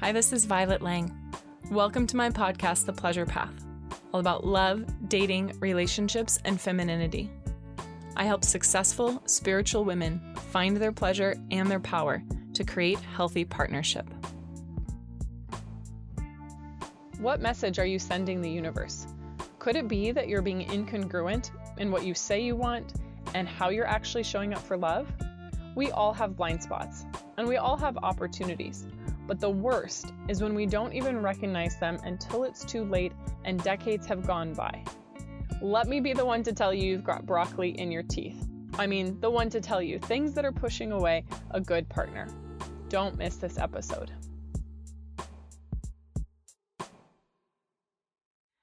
Hi, 0.00 0.12
this 0.12 0.32
is 0.32 0.46
Violet 0.46 0.80
Lang. 0.80 1.14
Welcome 1.70 2.06
to 2.06 2.16
my 2.16 2.30
podcast, 2.30 2.86
The 2.86 2.92
Pleasure 2.94 3.26
Path, 3.26 3.66
all 4.14 4.20
about 4.20 4.46
love, 4.46 4.86
dating, 5.10 5.52
relationships, 5.60 6.38
and 6.46 6.58
femininity. 6.58 7.30
I 8.16 8.24
help 8.24 8.42
successful 8.42 9.22
spiritual 9.26 9.84
women 9.84 10.18
find 10.52 10.74
their 10.74 10.90
pleasure 10.90 11.36
and 11.50 11.70
their 11.70 11.80
power 11.80 12.22
to 12.54 12.64
create 12.64 12.98
healthy 12.98 13.44
partnership. 13.44 14.08
What 17.18 17.42
message 17.42 17.78
are 17.78 17.84
you 17.84 17.98
sending 17.98 18.40
the 18.40 18.48
universe? 18.48 19.06
Could 19.58 19.76
it 19.76 19.86
be 19.86 20.12
that 20.12 20.28
you're 20.28 20.40
being 20.40 20.66
incongruent 20.68 21.50
in 21.76 21.90
what 21.90 22.06
you 22.06 22.14
say 22.14 22.40
you 22.40 22.56
want 22.56 22.94
and 23.34 23.46
how 23.46 23.68
you're 23.68 23.86
actually 23.86 24.22
showing 24.22 24.54
up 24.54 24.62
for 24.62 24.78
love? 24.78 25.12
We 25.76 25.90
all 25.90 26.14
have 26.14 26.38
blind 26.38 26.62
spots 26.62 27.04
and 27.36 27.46
we 27.46 27.58
all 27.58 27.76
have 27.76 27.98
opportunities. 27.98 28.86
But 29.30 29.38
the 29.38 29.48
worst 29.48 30.12
is 30.26 30.42
when 30.42 30.56
we 30.56 30.66
don't 30.66 30.92
even 30.92 31.22
recognize 31.22 31.78
them 31.78 32.00
until 32.02 32.42
it's 32.42 32.64
too 32.64 32.82
late 32.82 33.12
and 33.44 33.62
decades 33.62 34.04
have 34.08 34.26
gone 34.26 34.54
by. 34.54 34.82
Let 35.62 35.86
me 35.86 36.00
be 36.00 36.12
the 36.12 36.26
one 36.26 36.42
to 36.42 36.52
tell 36.52 36.74
you 36.74 36.88
you've 36.88 37.04
got 37.04 37.26
broccoli 37.26 37.78
in 37.78 37.92
your 37.92 38.02
teeth. 38.02 38.48
I 38.76 38.88
mean, 38.88 39.20
the 39.20 39.30
one 39.30 39.48
to 39.50 39.60
tell 39.60 39.80
you 39.80 40.00
things 40.00 40.34
that 40.34 40.44
are 40.44 40.50
pushing 40.50 40.90
away 40.90 41.24
a 41.52 41.60
good 41.60 41.88
partner. 41.88 42.26
Don't 42.88 43.16
miss 43.16 43.36
this 43.36 43.56
episode. 43.56 44.10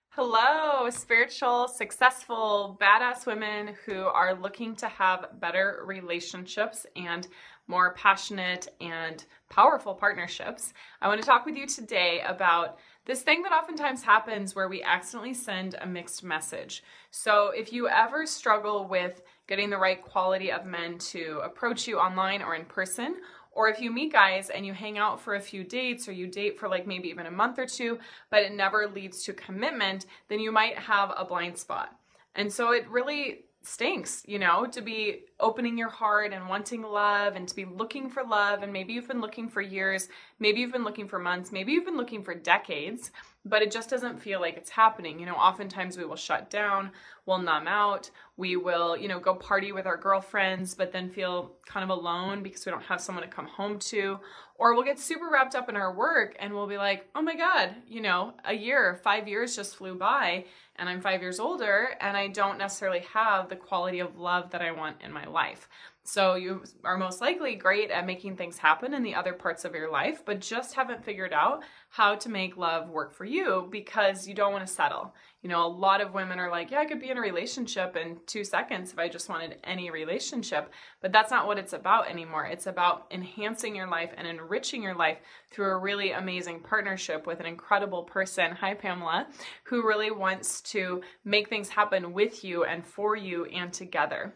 Hello, 0.09 0.89
spiritual, 0.89 1.69
successful, 1.69 2.77
badass 2.81 3.25
women 3.25 3.75
who 3.85 4.01
are 4.01 4.33
looking 4.33 4.75
to 4.77 4.87
have 4.87 5.39
better 5.39 5.83
relationships 5.85 6.85
and 6.97 7.27
more 7.67 7.93
passionate 7.93 8.67
and 8.81 9.23
powerful 9.49 9.93
partnerships. 9.93 10.73
I 11.01 11.07
want 11.07 11.21
to 11.21 11.27
talk 11.27 11.45
with 11.45 11.55
you 11.55 11.67
today 11.67 12.21
about 12.25 12.79
this 13.05 13.21
thing 13.21 13.41
that 13.43 13.53
oftentimes 13.53 14.03
happens 14.03 14.55
where 14.55 14.67
we 14.67 14.83
accidentally 14.83 15.33
send 15.33 15.75
a 15.79 15.87
mixed 15.87 16.23
message. 16.23 16.83
So, 17.11 17.51
if 17.55 17.71
you 17.71 17.87
ever 17.87 18.25
struggle 18.25 18.85
with 18.85 19.21
getting 19.47 19.69
the 19.69 19.77
right 19.77 20.01
quality 20.01 20.51
of 20.51 20.65
men 20.65 20.97
to 20.97 21.41
approach 21.43 21.87
you 21.87 21.99
online 21.99 22.41
or 22.41 22.55
in 22.55 22.65
person, 22.65 23.15
or 23.57 23.69
if 23.69 23.81
you 23.81 23.91
meet 23.91 24.11
guys 24.11 24.49
and 24.49 24.65
you 24.65 24.73
hang 24.73 24.99
out 24.99 25.19
for 25.19 25.35
a 25.35 25.41
few 25.41 25.63
dates 25.63 26.07
or 26.07 26.11
you 26.11 26.27
date 26.27 26.59
for 26.59 26.67
like 26.69 26.85
maybe 26.85 27.09
even 27.09 27.25
a 27.25 27.31
month 27.31 27.57
or 27.57 27.65
two, 27.65 27.97
but 28.29 28.43
it 28.43 28.51
never 28.51 28.87
leads 28.87 29.23
to 29.23 29.33
commitment, 29.33 30.05
then 30.27 30.39
you 30.39 30.51
might 30.51 30.77
have 30.77 31.11
a 31.17 31.25
blind 31.25 31.57
spot. 31.57 31.97
And 32.35 32.53
so 32.53 32.71
it 32.71 32.87
really 32.87 33.45
stinks, 33.67 34.23
you 34.25 34.39
know, 34.39 34.65
to 34.67 34.81
be 34.81 35.25
opening 35.39 35.77
your 35.77 35.89
heart 35.89 36.33
and 36.33 36.47
wanting 36.47 36.81
love 36.81 37.35
and 37.35 37.47
to 37.47 37.55
be 37.55 37.65
looking 37.65 38.09
for 38.09 38.23
love. 38.23 38.63
And 38.63 38.71
maybe 38.71 38.93
you've 38.93 39.07
been 39.07 39.21
looking 39.21 39.49
for 39.49 39.61
years, 39.61 40.07
maybe 40.39 40.61
you've 40.61 40.71
been 40.71 40.83
looking 40.83 41.07
for 41.07 41.19
months, 41.19 41.51
maybe 41.51 41.73
you've 41.73 41.85
been 41.85 41.97
looking 41.97 42.23
for 42.23 42.33
decades, 42.33 43.11
but 43.45 43.61
it 43.61 43.71
just 43.71 43.89
doesn't 43.89 44.21
feel 44.21 44.39
like 44.39 44.57
it's 44.57 44.69
happening. 44.69 45.19
You 45.19 45.25
know, 45.25 45.35
oftentimes 45.35 45.97
we 45.97 46.05
will 46.05 46.15
shut 46.15 46.49
down, 46.49 46.91
we'll 47.27 47.39
numb 47.39 47.67
out, 47.67 48.09
we 48.37 48.55
will, 48.55 48.95
you 48.95 49.07
know, 49.07 49.19
go 49.19 49.35
party 49.35 49.71
with 49.71 49.85
our 49.85 49.97
girlfriends, 49.97 50.73
but 50.73 50.91
then 50.91 51.09
feel 51.09 51.55
kind 51.65 51.83
of 51.83 51.89
alone 51.89 52.41
because 52.41 52.65
we 52.65 52.71
don't 52.71 52.83
have 52.83 53.01
someone 53.01 53.23
to 53.23 53.29
come 53.29 53.47
home 53.47 53.77
to. 53.79 54.19
Or 54.55 54.73
we'll 54.73 54.83
get 54.83 54.97
super 54.97 55.29
wrapped 55.31 55.53
up 55.53 55.69
in 55.69 55.75
our 55.75 55.93
work 55.93 56.35
and 56.39 56.53
we'll 56.53 56.67
be 56.67 56.77
like, 56.77 57.07
oh 57.13 57.21
my 57.21 57.35
God, 57.35 57.75
you 57.87 58.01
know, 58.01 58.33
a 58.45 58.53
year, 58.53 58.99
five 59.03 59.27
years 59.27 59.55
just 59.55 59.75
flew 59.75 59.95
by 59.95 60.45
and 60.77 60.87
I'm 60.87 61.01
five 61.01 61.21
years 61.21 61.39
older 61.39 61.89
and 61.99 62.15
I 62.15 62.27
don't 62.27 62.57
necessarily 62.57 63.05
have 63.13 63.49
the 63.49 63.55
quality 63.55 63.99
of 63.99 64.17
love 64.17 64.51
that 64.51 64.61
I 64.61 64.71
want 64.71 65.01
in 65.03 65.11
my 65.11 65.25
life. 65.25 65.67
So 66.03 66.35
you 66.35 66.63
are 66.85 66.97
most 66.97 67.19
likely 67.19 67.55
great 67.55 67.91
at 67.91 68.05
making 68.05 68.37
things 68.37 68.57
happen 68.57 68.93
in 68.93 69.03
the 69.03 69.15
other 69.15 69.33
parts 69.33 69.65
of 69.65 69.75
your 69.75 69.91
life, 69.91 70.23
but 70.25 70.39
just 70.39 70.73
haven't 70.73 71.03
figured 71.03 71.33
out 71.33 71.63
how 71.89 72.15
to 72.15 72.29
make 72.29 72.55
love 72.55 72.89
work 72.89 73.13
for 73.13 73.25
you 73.25 73.67
because 73.69 74.25
you 74.25 74.33
don't 74.33 74.53
want 74.53 74.65
to 74.65 74.71
settle. 74.71 75.13
You 75.43 75.49
know, 75.49 75.65
a 75.65 75.67
lot 75.67 76.01
of 76.01 76.13
women 76.13 76.39
are 76.39 76.49
like, 76.49 76.71
yeah, 76.71 76.79
I 76.79 76.85
could 76.85 76.99
be 76.99 77.11
in 77.11 77.17
a 77.17 77.21
relationship 77.21 77.95
in 77.95 78.17
two 78.25 78.43
seconds 78.43 78.91
if 78.91 78.99
I 78.99 79.07
just 79.07 79.29
wanted 79.29 79.57
any 79.63 79.91
relationship, 79.91 80.71
but 80.99 81.11
that's 81.11 81.29
not 81.29 81.45
what 81.45 81.59
it's 81.59 81.73
about 81.73 82.09
anymore. 82.09 82.45
It's 82.45 82.65
about 82.65 83.05
enhancing 83.11 83.75
your 83.75 83.87
life 83.87 84.11
and 84.17 84.27
enriching 84.27 84.81
your 84.81 84.95
life 84.95 85.19
through 85.51 85.69
a 85.69 85.77
really 85.77 86.11
amazing 86.11 86.61
partnership 86.61 87.27
with 87.27 87.39
an 87.39 87.45
incredible 87.45 88.03
person. 88.03 88.51
Hi, 88.53 88.73
Pamela, 88.73 89.27
who 89.65 89.87
really 89.87 90.11
wants 90.11 90.61
to 90.61 91.01
make 91.23 91.49
things 91.49 91.69
happen 91.69 92.13
with 92.13 92.43
you 92.43 92.63
and 92.63 92.85
for 92.85 93.15
you 93.15 93.45
and 93.45 93.71
together. 93.71 94.33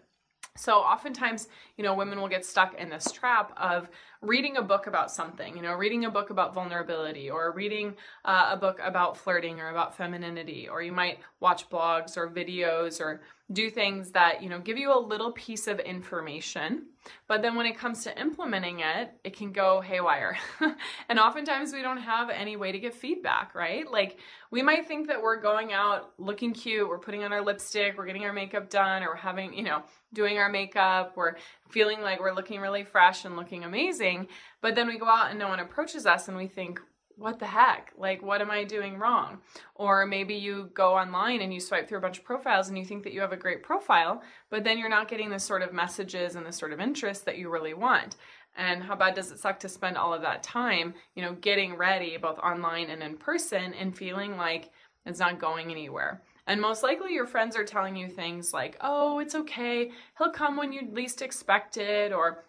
So 0.57 0.79
oftentimes, 0.79 1.47
you 1.77 1.83
know, 1.83 1.95
women 1.95 2.19
will 2.19 2.27
get 2.27 2.45
stuck 2.45 2.73
in 2.77 2.89
this 2.89 3.11
trap 3.11 3.53
of 3.57 3.89
reading 4.21 4.57
a 4.57 4.61
book 4.61 4.85
about 4.85 5.09
something, 5.09 5.55
you 5.55 5.63
know, 5.63 5.73
reading 5.73 6.05
a 6.05 6.11
book 6.11 6.29
about 6.29 6.53
vulnerability 6.53 7.29
or 7.29 7.51
reading 7.51 7.95
uh, 8.25 8.49
a 8.51 8.57
book 8.57 8.79
about 8.83 9.15
flirting 9.15 9.61
or 9.61 9.69
about 9.69 9.95
femininity, 9.95 10.67
or 10.67 10.81
you 10.81 10.91
might 10.91 11.19
watch 11.39 11.69
blogs 11.69 12.17
or 12.17 12.29
videos 12.29 12.99
or 12.99 13.21
do 13.53 13.69
things 13.69 14.11
that, 14.11 14.43
you 14.43 14.49
know, 14.49 14.59
give 14.59 14.77
you 14.77 14.93
a 14.93 14.99
little 14.99 15.31
piece 15.31 15.67
of 15.67 15.79
information. 15.79 16.83
But 17.27 17.41
then 17.41 17.55
when 17.55 17.65
it 17.65 17.77
comes 17.77 18.03
to 18.03 18.19
implementing 18.19 18.79
it, 18.79 19.11
it 19.23 19.35
can 19.35 19.51
go 19.51 19.81
haywire. 19.81 20.37
and 21.09 21.19
oftentimes 21.19 21.73
we 21.73 21.81
don't 21.81 21.97
have 21.97 22.29
any 22.29 22.55
way 22.55 22.71
to 22.71 22.79
get 22.79 22.93
feedback, 22.93 23.55
right? 23.55 23.89
Like 23.89 24.17
we 24.51 24.61
might 24.61 24.87
think 24.87 25.07
that 25.07 25.21
we're 25.21 25.41
going 25.41 25.73
out 25.73 26.13
looking 26.17 26.53
cute, 26.53 26.87
we're 26.87 26.99
putting 26.99 27.23
on 27.23 27.33
our 27.33 27.43
lipstick, 27.43 27.97
we're 27.97 28.05
getting 28.05 28.25
our 28.25 28.33
makeup 28.33 28.69
done, 28.69 29.03
or 29.03 29.09
we're 29.09 29.15
having, 29.15 29.53
you 29.53 29.63
know, 29.63 29.83
doing 30.13 30.37
our 30.37 30.49
makeup, 30.49 31.13
we're 31.15 31.35
feeling 31.69 32.01
like 32.01 32.19
we're 32.19 32.33
looking 32.33 32.59
really 32.59 32.83
fresh 32.83 33.25
and 33.25 33.35
looking 33.35 33.63
amazing. 33.63 34.27
But 34.61 34.75
then 34.75 34.87
we 34.87 34.97
go 34.97 35.07
out 35.07 35.29
and 35.29 35.39
no 35.39 35.47
one 35.47 35.59
approaches 35.59 36.05
us 36.05 36.27
and 36.27 36.37
we 36.37 36.47
think, 36.47 36.79
what 37.21 37.39
the 37.39 37.45
heck? 37.45 37.93
Like, 37.97 38.21
what 38.21 38.41
am 38.41 38.51
I 38.51 38.63
doing 38.63 38.97
wrong? 38.97 39.39
Or 39.75 40.05
maybe 40.05 40.33
you 40.33 40.69
go 40.73 40.95
online 40.95 41.41
and 41.41 41.53
you 41.53 41.59
swipe 41.59 41.87
through 41.87 41.99
a 41.99 42.01
bunch 42.01 42.17
of 42.17 42.25
profiles 42.25 42.67
and 42.67 42.77
you 42.77 42.83
think 42.83 43.03
that 43.03 43.13
you 43.13 43.21
have 43.21 43.31
a 43.31 43.37
great 43.37 43.63
profile, 43.63 44.21
but 44.49 44.63
then 44.63 44.77
you're 44.77 44.89
not 44.89 45.07
getting 45.07 45.29
the 45.29 45.39
sort 45.39 45.61
of 45.61 45.73
messages 45.73 46.35
and 46.35 46.45
the 46.45 46.51
sort 46.51 46.73
of 46.73 46.79
interest 46.79 47.25
that 47.25 47.37
you 47.37 47.49
really 47.49 47.73
want. 47.73 48.15
And 48.57 48.83
how 48.83 48.95
bad 48.95 49.13
does 49.13 49.31
it 49.31 49.39
suck 49.39 49.59
to 49.61 49.69
spend 49.69 49.97
all 49.97 50.13
of 50.13 50.23
that 50.23 50.43
time, 50.43 50.93
you 51.15 51.21
know, 51.21 51.33
getting 51.35 51.75
ready 51.75 52.17
both 52.17 52.37
online 52.39 52.89
and 52.89 53.01
in 53.01 53.15
person 53.15 53.73
and 53.73 53.97
feeling 53.97 54.35
like 54.35 54.71
it's 55.05 55.19
not 55.19 55.39
going 55.39 55.71
anywhere? 55.71 56.21
And 56.47 56.59
most 56.59 56.83
likely 56.83 57.13
your 57.13 57.27
friends 57.27 57.55
are 57.55 57.63
telling 57.63 57.95
you 57.95 58.09
things 58.09 58.51
like, 58.51 58.75
oh, 58.81 59.19
it's 59.19 59.35
okay, 59.35 59.91
he'll 60.17 60.31
come 60.31 60.57
when 60.57 60.73
you 60.73 60.89
least 60.91 61.21
expect 61.21 61.77
it, 61.77 62.11
or, 62.11 62.43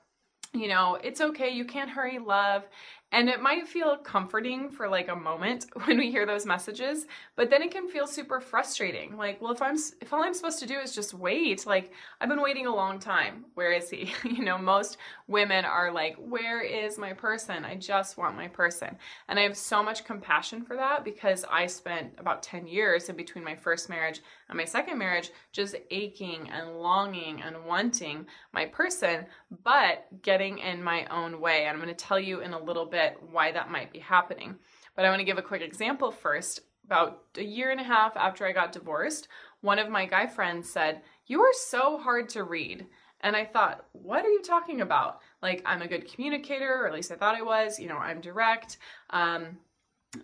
you 0.52 0.66
know, 0.66 0.98
it's 1.04 1.20
okay, 1.20 1.50
you 1.50 1.64
can't 1.64 1.90
hurry 1.90 2.18
love. 2.18 2.64
And 3.12 3.28
it 3.28 3.42
might 3.42 3.68
feel 3.68 3.98
comforting 3.98 4.70
for 4.70 4.88
like 4.88 5.08
a 5.08 5.14
moment 5.14 5.66
when 5.84 5.98
we 5.98 6.10
hear 6.10 6.24
those 6.24 6.46
messages, 6.46 7.06
but 7.36 7.50
then 7.50 7.62
it 7.62 7.70
can 7.70 7.88
feel 7.88 8.06
super 8.06 8.40
frustrating. 8.40 9.16
Like, 9.16 9.40
well, 9.40 9.52
if 9.52 9.60
I'm 9.60 9.76
if 10.00 10.12
all 10.12 10.22
I'm 10.22 10.34
supposed 10.34 10.58
to 10.60 10.66
do 10.66 10.78
is 10.78 10.94
just 10.94 11.12
wait, 11.12 11.66
like 11.66 11.92
I've 12.20 12.30
been 12.30 12.42
waiting 12.42 12.66
a 12.66 12.74
long 12.74 12.98
time. 12.98 13.44
Where 13.54 13.72
is 13.72 13.90
he? 13.90 14.12
you 14.24 14.44
know, 14.44 14.56
most 14.56 14.96
women 15.28 15.64
are 15.64 15.92
like, 15.92 16.16
"Where 16.16 16.62
is 16.62 16.98
my 16.98 17.12
person? 17.12 17.64
I 17.64 17.76
just 17.76 18.16
want 18.16 18.36
my 18.36 18.48
person." 18.48 18.96
And 19.28 19.38
I 19.38 19.42
have 19.42 19.56
so 19.56 19.82
much 19.82 20.04
compassion 20.04 20.64
for 20.64 20.76
that 20.76 21.04
because 21.04 21.44
I 21.50 21.66
spent 21.66 22.14
about 22.18 22.42
10 22.42 22.66
years 22.66 23.08
in 23.08 23.16
between 23.16 23.44
my 23.44 23.54
first 23.54 23.88
marriage 23.90 24.22
and 24.52 24.58
my 24.58 24.66
second 24.66 24.98
marriage 24.98 25.30
just 25.50 25.76
aching 25.90 26.50
and 26.50 26.78
longing 26.78 27.40
and 27.40 27.64
wanting 27.64 28.26
my 28.52 28.66
person, 28.66 29.24
but 29.64 30.06
getting 30.20 30.58
in 30.58 30.84
my 30.84 31.06
own 31.06 31.40
way. 31.40 31.64
And 31.64 31.70
I'm 31.70 31.82
going 31.82 31.88
to 31.88 31.94
tell 31.94 32.20
you 32.20 32.42
in 32.42 32.52
a 32.52 32.62
little 32.62 32.84
bit 32.84 33.16
why 33.30 33.50
that 33.52 33.70
might 33.70 33.92
be 33.92 33.98
happening. 33.98 34.56
But 34.94 35.06
I 35.06 35.08
want 35.08 35.20
to 35.20 35.24
give 35.24 35.38
a 35.38 35.42
quick 35.42 35.62
example 35.62 36.12
first. 36.12 36.60
About 36.84 37.22
a 37.38 37.42
year 37.42 37.70
and 37.70 37.80
a 37.80 37.84
half 37.84 38.14
after 38.16 38.44
I 38.44 38.52
got 38.52 38.72
divorced, 38.72 39.28
one 39.62 39.78
of 39.78 39.88
my 39.88 40.04
guy 40.04 40.26
friends 40.26 40.68
said, 40.68 41.00
You 41.26 41.40
are 41.40 41.54
so 41.54 41.96
hard 41.96 42.28
to 42.30 42.44
read. 42.44 42.86
And 43.22 43.34
I 43.34 43.46
thought, 43.46 43.86
What 43.92 44.26
are 44.26 44.30
you 44.30 44.42
talking 44.42 44.82
about? 44.82 45.20
Like, 45.40 45.62
I'm 45.64 45.80
a 45.80 45.88
good 45.88 46.12
communicator, 46.12 46.82
or 46.82 46.86
at 46.86 46.92
least 46.92 47.10
I 47.10 47.14
thought 47.14 47.36
I 47.36 47.42
was. 47.42 47.78
You 47.78 47.88
know, 47.88 47.96
I'm 47.96 48.20
direct. 48.20 48.76
Um, 49.08 49.58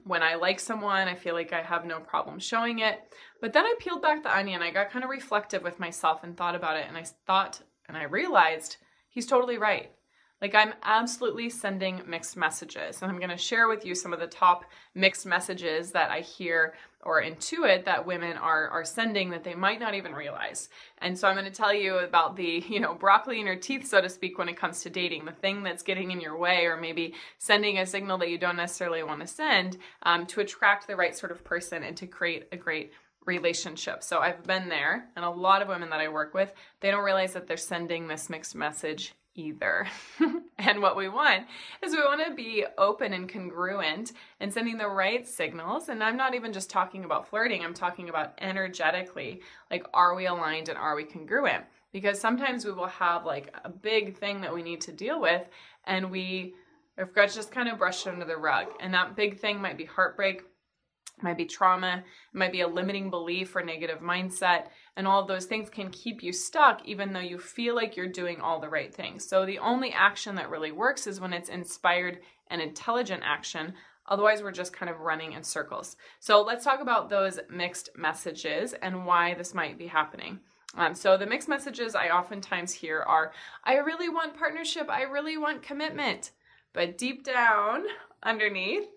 when 0.05 0.23
I 0.23 0.35
like 0.35 0.61
someone, 0.61 1.09
I 1.09 1.15
feel 1.15 1.35
like 1.35 1.53
I 1.53 1.63
have 1.63 1.87
no 1.87 2.01
problem 2.01 2.39
showing 2.39 2.81
it. 2.81 3.01
But 3.41 3.53
then 3.53 3.65
I 3.65 3.75
peeled 3.79 4.03
back 4.03 4.23
the 4.23 4.37
onion. 4.37 4.63
I 4.63 4.71
got 4.71 4.91
kind 4.91 5.05
of 5.05 5.11
reflective 5.11 5.63
with 5.63 5.81
myself 5.81 6.25
and 6.25 6.37
thought 6.37 6.55
about 6.55 6.77
it. 6.77 6.87
And 6.89 6.97
I 6.97 7.05
thought, 7.27 7.63
and 7.89 7.97
I 7.97 8.05
realized 8.05 8.77
he's 9.09 9.27
totally 9.27 9.59
right. 9.59 9.91
Like 10.43 10.55
I'm 10.55 10.75
absolutely 10.83 11.51
sending 11.51 12.03
mixed 12.07 12.37
messages. 12.37 13.03
And 13.03 13.11
I'm 13.11 13.19
going 13.19 13.31
to 13.31 13.37
share 13.37 13.69
with 13.69 13.85
you 13.85 13.95
some 13.95 14.13
of 14.13 14.21
the 14.21 14.27
top 14.27 14.65
mixed 14.95 15.27
messages 15.27 15.91
that 15.93 16.11
I 16.11 16.21
hear 16.21 16.75
or 17.05 17.23
intuit 17.23 17.85
that 17.85 18.07
women 18.07 18.37
are 18.37 18.69
are 18.69 18.85
sending 18.85 19.31
that 19.31 19.45
they 19.45 19.55
might 19.55 19.81
not 19.81 19.95
even 19.95 20.13
realize. 20.13 20.69
And 20.99 21.17
so 21.17 21.29
I'm 21.29 21.37
going 21.37 21.45
to 21.45 21.51
tell 21.51 21.73
you 21.73 21.99
about 21.99 22.37
the, 22.37 22.65
you 22.69 22.81
know, 22.81 22.95
broccoli 22.95 23.41
in 23.41 23.47
your 23.47 23.57
teeth 23.57 23.87
so 23.87 24.01
to 24.01 24.09
speak 24.09 24.39
when 24.39 24.49
it 24.49 24.57
comes 24.57 24.83
to 24.83 24.91
dating, 24.91 25.25
the 25.25 25.33
thing 25.33 25.63
that's 25.63 25.83
getting 25.83 26.11
in 26.11 26.21
your 26.21 26.37
way 26.37 26.67
or 26.67 26.77
maybe 26.77 27.15
sending 27.39 27.79
a 27.79 27.87
signal 27.87 28.19
that 28.19 28.31
you 28.31 28.39
don't 28.39 28.57
necessarily 28.57 29.03
want 29.03 29.21
to 29.21 29.27
send 29.27 29.79
um, 30.03 30.27
to 30.27 30.41
attract 30.41 30.87
the 30.87 30.97
right 30.97 31.17
sort 31.17 31.33
of 31.33 31.45
person 31.45 31.83
and 31.83 31.97
to 31.97 32.07
create 32.07 32.49
a 32.53 32.57
great 32.57 32.93
relationship. 33.25 34.03
So 34.03 34.19
I've 34.21 34.43
been 34.45 34.69
there 34.69 35.09
and 35.15 35.25
a 35.25 35.31
lot 35.31 35.63
of 35.63 35.69
women 35.69 35.91
that 35.91 36.01
I 36.01 36.09
work 36.09 36.35
with, 36.35 36.53
they 36.81 36.91
don't 36.91 37.05
realize 37.05 37.35
that 37.35 37.47
they're 37.47 37.57
sending 37.57 38.09
this 38.09 38.31
mixed 38.31 38.57
message 38.57 39.15
either. 39.39 39.87
and 40.59 40.83
what 40.83 40.97
we 40.97 41.09
want 41.09 41.47
is 41.83 41.93
we 41.93 41.99
want 41.99 42.27
to 42.27 42.35
be 42.35 42.67
open 42.77 43.13
and 43.13 43.29
congruent 43.29 44.13
and 44.41 44.53
sending 44.53 44.77
the 44.77 44.89
right 44.89 45.27
signals. 45.27 45.89
And 45.89 46.03
I'm 46.03 46.17
not 46.17 46.35
even 46.35 46.53
just 46.53 46.69
talking 46.69 47.05
about 47.05 47.29
flirting, 47.29 47.65
I'm 47.65 47.75
talking 47.75 48.09
about 48.09 48.35
energetically. 48.39 49.41
Like, 49.71 49.87
are 49.95 50.15
we 50.15 50.27
aligned 50.27 50.69
and 50.69 50.77
are 50.77 50.97
we 50.97 51.05
congruent? 51.05 51.65
Because 51.93 52.21
sometimes 52.21 52.65
we 52.65 52.73
will 52.73 52.89
have 52.89 53.25
like 53.25 53.55
a 53.65 53.71
big 53.71 54.19
thing 54.19 54.41
that 54.43 54.53
we 54.53 54.63
need 54.63 54.83
to 54.83 54.93
deal 54.93 55.21
with, 55.21 55.49
and 55.85 56.11
we 56.11 56.55
have 56.99 57.15
just 57.15 57.53
kind 57.53 57.69
of 57.69 57.79
brushed 57.79 58.07
under 58.07 58.25
the 58.25 58.37
rug. 58.37 58.67
And 58.81 58.93
that 58.93 59.17
big 59.17 59.39
thing 59.39 59.63
might 59.63 59.79
be 59.79 59.85
heartbreak, 59.85 60.43
might 61.23 61.37
be 61.37 61.45
trauma, 61.45 62.05
it 62.33 62.37
might 62.37 62.53
be 62.53 62.61
a 62.61 62.69
limiting 62.69 63.11
belief 63.11 63.55
or 63.55 63.63
negative 63.63 64.01
mindset, 64.01 64.69
and 64.97 65.07
all 65.07 65.21
of 65.21 65.29
those 65.29 65.47
things 65.47 65.71
can 65.71 65.91
keep 65.91 66.23
you 66.23 66.33
stuck 66.33 66.81
even 66.85 67.13
though 67.13 67.21
you 67.21 67.39
feel 67.39 67.75
like 67.75 67.97
you're 67.97 68.09
doing 68.09 68.41
all 68.41 68.61
the 68.61 68.69
right 68.69 68.95
things. 68.95 69.29
So 69.29 69.45
the 69.45 69.59
only 69.59 69.93
action 69.93 70.35
that 70.37 70.51
really 70.51 70.73
works 70.73 71.07
is 71.07 71.21
when 71.21 71.33
it's 71.33 71.49
inspired 71.49 72.21
and 72.51 72.61
intelligent 72.61 73.23
action. 73.25 73.75
Otherwise, 74.07 74.43
we're 74.43 74.53
just 74.53 74.73
kind 74.73 74.91
of 74.91 75.01
running 75.01 75.33
in 75.33 75.43
circles. 75.43 75.97
So 76.19 76.43
let's 76.43 76.65
talk 76.65 76.81
about 76.81 77.11
those 77.11 77.39
mixed 77.51 77.91
messages 77.97 78.75
and 78.81 79.05
why 79.05 79.35
this 79.35 79.55
might 79.55 79.79
be 79.79 79.87
happening. 79.87 80.41
Um, 80.75 80.95
so 80.95 81.17
the 81.17 81.27
mixed 81.27 81.49
messages 81.49 81.95
I 81.95 82.09
oftentimes 82.09 82.73
hear 82.73 83.01
are, 83.01 83.33
I 83.65 83.77
really 83.77 84.09
want 84.09 84.39
partnership, 84.39 84.89
I 84.89 85.03
really 85.03 85.37
want 85.39 85.63
commitment. 85.63 86.33
But 86.73 86.99
deep 86.99 87.25
down 87.25 87.85
underneath, 88.23 88.89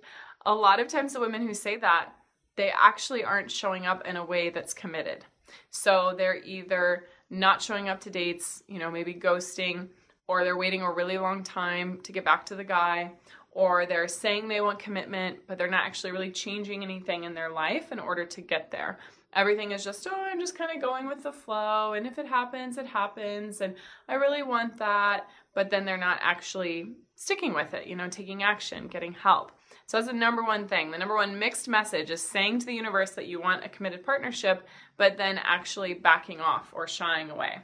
a 0.46 0.54
lot 0.54 0.80
of 0.80 0.88
times 0.88 1.14
the 1.14 1.20
women 1.20 1.46
who 1.46 1.54
say 1.54 1.78
that, 1.78 2.10
they 2.56 2.72
actually 2.72 3.24
aren't 3.24 3.50
showing 3.50 3.86
up 3.86 4.06
in 4.06 4.18
a 4.18 4.26
way 4.26 4.50
that's 4.50 4.74
committed. 4.74 5.26
So 5.70 6.14
they're 6.18 6.42
either 6.44 7.06
not 7.30 7.62
showing 7.62 7.90
up 7.90 8.02
to 8.02 8.10
dates, 8.10 8.64
you 8.68 8.80
know, 8.80 8.92
maybe 8.92 9.14
ghosting, 9.14 9.88
or 10.28 10.44
they're 10.44 10.58
waiting 10.58 10.82
a 10.82 10.92
really 10.92 11.18
long 11.18 11.44
time 11.44 12.00
to 12.04 12.12
get 12.12 12.26
back 12.26 12.46
to 12.48 12.56
the 12.56 12.64
guy, 12.64 13.12
or 13.52 13.86
they're 13.86 14.08
saying 14.08 14.48
they 14.48 14.62
want 14.62 14.80
commitment, 14.80 15.40
but 15.48 15.58
they're 15.58 15.70
not 15.70 15.86
actually 15.86 16.12
really 16.12 16.32
changing 16.32 16.84
anything 16.84 17.24
in 17.24 17.34
their 17.34 17.50
life 17.50 17.92
in 17.92 18.00
order 18.00 18.26
to 18.26 18.42
get 18.42 18.72
there. 18.72 19.00
Everything 19.34 19.72
is 19.72 19.84
just, 19.84 20.08
oh, 20.10 20.16
I'm 20.16 20.40
just 20.40 20.58
kind 20.58 20.76
of 20.76 20.82
going 20.82 21.08
with 21.08 21.24
the 21.24 21.32
flow, 21.32 21.94
and 21.94 22.06
if 22.06 22.20
it 22.20 22.28
happens, 22.28 22.78
it 22.78 22.86
happens, 22.86 23.62
and 23.62 23.76
I 24.08 24.16
really 24.16 24.44
want 24.44 24.78
that, 24.80 25.28
but 25.54 25.70
then 25.70 25.86
they're 25.86 25.98
not 25.98 26.20
actually 26.22 26.92
sticking 27.16 27.54
with 27.54 27.74
it, 27.74 27.88
you 27.88 27.96
know, 27.96 28.10
taking 28.10 28.44
action, 28.44 28.88
getting 28.88 29.14
help. 29.14 29.52
So 29.92 29.98
that's 29.98 30.08
the 30.08 30.14
number 30.14 30.42
one 30.42 30.70
thing. 30.70 30.90
The 30.90 30.98
number 30.98 31.16
one 31.16 31.38
mixed 31.38 31.68
message 31.68 32.12
is 32.12 32.22
saying 32.22 32.60
to 32.60 32.66
the 32.66 32.74
universe 32.74 33.12
that 33.12 33.28
you 33.28 33.42
want 33.42 33.66
a 33.66 33.68
committed 33.68 34.06
partnership, 34.06 34.66
but 34.96 35.18
then 35.18 35.38
actually 35.44 35.96
backing 35.96 36.40
off 36.40 36.70
or 36.72 36.88
shying 36.88 37.30
away. 37.30 37.58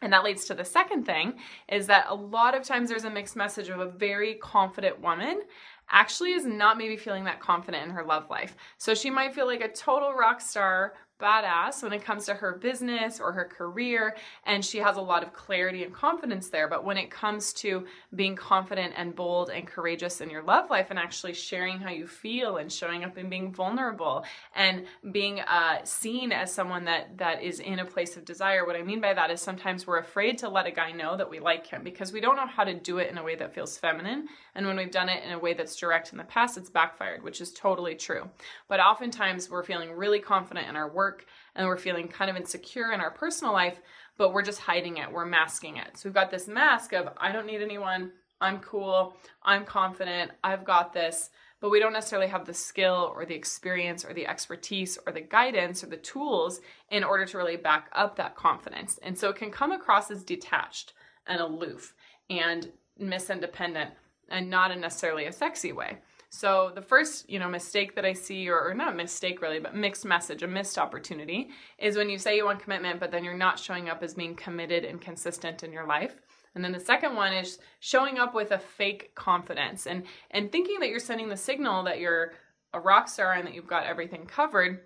And 0.00 0.10
that 0.14 0.24
leads 0.24 0.46
to 0.46 0.54
the 0.54 0.64
second 0.64 1.04
thing 1.04 1.34
is 1.68 1.86
that 1.88 2.06
a 2.08 2.14
lot 2.14 2.54
of 2.54 2.62
times 2.62 2.88
there's 2.88 3.04
a 3.04 3.10
mixed 3.10 3.36
message 3.36 3.68
of 3.68 3.78
a 3.78 3.90
very 3.90 4.36
confident 4.36 5.02
woman 5.02 5.42
actually 5.90 6.32
is 6.32 6.46
not 6.46 6.78
maybe 6.78 6.96
feeling 6.96 7.24
that 7.24 7.40
confident 7.40 7.84
in 7.84 7.90
her 7.90 8.04
love 8.04 8.30
life. 8.30 8.56
So 8.78 8.94
she 8.94 9.10
might 9.10 9.34
feel 9.34 9.46
like 9.46 9.60
a 9.60 9.68
total 9.68 10.14
rock 10.14 10.40
star, 10.40 10.94
badass 11.20 11.82
when 11.82 11.92
it 11.92 12.04
comes 12.04 12.26
to 12.26 12.34
her 12.34 12.54
business 12.54 13.20
or 13.20 13.32
her 13.32 13.44
career, 13.44 14.16
and 14.46 14.64
she 14.64 14.78
has 14.78 14.96
a 14.96 15.00
lot 15.00 15.22
of 15.22 15.32
clarity 15.32 15.84
and 15.84 15.92
confidence 15.92 16.48
there. 16.48 16.68
But 16.68 16.84
when 16.84 16.96
it 16.96 17.10
comes 17.10 17.52
to 17.54 17.86
being 18.14 18.36
confident 18.36 18.94
and 18.96 19.14
bold 19.14 19.50
and 19.50 19.66
courageous 19.66 20.20
in 20.20 20.30
your 20.30 20.42
love 20.42 20.70
life 20.70 20.86
and 20.90 20.98
actually 20.98 21.34
sharing 21.34 21.78
how 21.78 21.90
you 21.90 22.06
feel 22.06 22.56
and 22.56 22.72
showing 22.72 23.04
up 23.04 23.16
and 23.16 23.28
being 23.28 23.52
vulnerable 23.52 24.24
and 24.54 24.86
being 25.12 25.40
uh, 25.40 25.84
seen 25.84 26.32
as 26.32 26.52
someone 26.52 26.84
that 26.84 27.18
that 27.18 27.42
is 27.42 27.60
in 27.60 27.78
a 27.78 27.84
place 27.84 28.16
of 28.16 28.24
desire, 28.24 28.66
what 28.66 28.76
I 28.76 28.82
mean 28.82 29.00
by 29.00 29.14
that 29.14 29.30
is 29.30 29.40
sometimes 29.40 29.86
we're 29.86 29.98
afraid 29.98 30.38
to 30.38 30.48
let 30.48 30.66
a 30.66 30.70
guy 30.70 30.92
know 30.92 31.16
that 31.16 31.28
we 31.28 31.40
like 31.40 31.66
him 31.66 31.82
because 31.82 32.12
we 32.12 32.20
don't 32.20 32.36
know 32.36 32.46
how 32.46 32.64
to 32.64 32.74
do 32.74 32.98
it 32.98 33.10
in 33.10 33.18
a 33.18 33.22
way 33.22 33.34
that 33.36 33.54
feels 33.54 33.76
feminine. 33.76 34.28
And 34.54 34.66
when 34.66 34.76
we've 34.76 34.90
done 34.90 35.08
it 35.08 35.24
in 35.24 35.32
a 35.32 35.38
way 35.38 35.54
that's 35.54 35.76
direct 35.76 36.12
in 36.12 36.18
the 36.18 36.24
past, 36.24 36.56
it's 36.56 36.70
backfired, 36.70 37.22
which 37.22 37.40
is 37.40 37.52
totally 37.52 37.94
true. 37.94 38.28
But 38.68 38.80
oftentimes 38.80 39.50
we're 39.50 39.62
feeling 39.62 39.92
really 39.92 40.20
confident 40.20 40.68
in 40.68 40.76
our 40.76 40.90
work 40.90 41.09
work 41.10 41.26
and 41.54 41.66
we're 41.66 41.76
feeling 41.76 42.08
kind 42.08 42.30
of 42.30 42.36
insecure 42.36 42.92
in 42.92 43.00
our 43.00 43.10
personal 43.10 43.52
life, 43.52 43.80
but 44.16 44.32
we're 44.32 44.42
just 44.42 44.60
hiding 44.60 44.98
it, 44.98 45.10
we're 45.10 45.24
masking 45.24 45.76
it. 45.76 45.96
So 45.96 46.08
we've 46.08 46.14
got 46.14 46.30
this 46.30 46.46
mask 46.46 46.92
of, 46.92 47.08
I 47.16 47.32
don't 47.32 47.46
need 47.46 47.62
anyone, 47.62 48.12
I'm 48.40 48.60
cool, 48.60 49.16
I'm 49.42 49.64
confident, 49.64 50.30
I've 50.44 50.64
got 50.64 50.92
this, 50.92 51.30
but 51.60 51.70
we 51.70 51.80
don't 51.80 51.92
necessarily 51.92 52.28
have 52.28 52.46
the 52.46 52.54
skill 52.54 53.12
or 53.14 53.26
the 53.26 53.34
experience 53.34 54.04
or 54.04 54.14
the 54.14 54.26
expertise 54.26 54.98
or 55.06 55.12
the 55.12 55.20
guidance 55.20 55.82
or 55.84 55.88
the 55.88 55.96
tools 55.96 56.60
in 56.90 57.04
order 57.04 57.26
to 57.26 57.36
really 57.36 57.56
back 57.56 57.90
up 57.92 58.16
that 58.16 58.36
confidence. 58.36 58.98
And 59.02 59.18
so 59.18 59.28
it 59.28 59.36
can 59.36 59.50
come 59.50 59.72
across 59.72 60.10
as 60.10 60.22
detached 60.22 60.94
and 61.26 61.40
aloof 61.40 61.94
and 62.30 62.70
misindependent 63.00 63.90
and 64.28 64.48
not 64.48 64.70
in 64.70 64.80
necessarily 64.80 65.26
a 65.26 65.32
sexy 65.32 65.72
way. 65.72 65.98
So 66.32 66.70
the 66.72 66.80
first, 66.80 67.28
you 67.28 67.40
know, 67.40 67.48
mistake 67.48 67.96
that 67.96 68.04
I 68.04 68.12
see, 68.12 68.48
or, 68.48 68.60
or 68.60 68.72
not 68.72 68.96
mistake 68.96 69.42
really, 69.42 69.58
but 69.58 69.74
mixed 69.74 70.04
message, 70.04 70.44
a 70.44 70.46
missed 70.46 70.78
opportunity, 70.78 71.50
is 71.76 71.96
when 71.96 72.08
you 72.08 72.18
say 72.18 72.36
you 72.36 72.44
want 72.44 72.60
commitment, 72.60 73.00
but 73.00 73.10
then 73.10 73.24
you're 73.24 73.34
not 73.34 73.58
showing 73.58 73.88
up 73.88 74.02
as 74.02 74.14
being 74.14 74.36
committed 74.36 74.84
and 74.84 75.00
consistent 75.00 75.64
in 75.64 75.72
your 75.72 75.88
life. 75.88 76.14
And 76.54 76.64
then 76.64 76.70
the 76.70 76.80
second 76.80 77.16
one 77.16 77.32
is 77.32 77.58
showing 77.80 78.18
up 78.18 78.32
with 78.32 78.52
a 78.52 78.58
fake 78.58 79.14
confidence 79.14 79.86
and 79.86 80.04
and 80.30 80.50
thinking 80.50 80.78
that 80.80 80.88
you're 80.88 80.98
sending 80.98 81.28
the 81.28 81.36
signal 81.36 81.84
that 81.84 82.00
you're 82.00 82.32
a 82.72 82.80
rock 82.80 83.08
star 83.08 83.34
and 83.34 83.46
that 83.46 83.54
you've 83.54 83.66
got 83.66 83.86
everything 83.86 84.26
covered. 84.26 84.80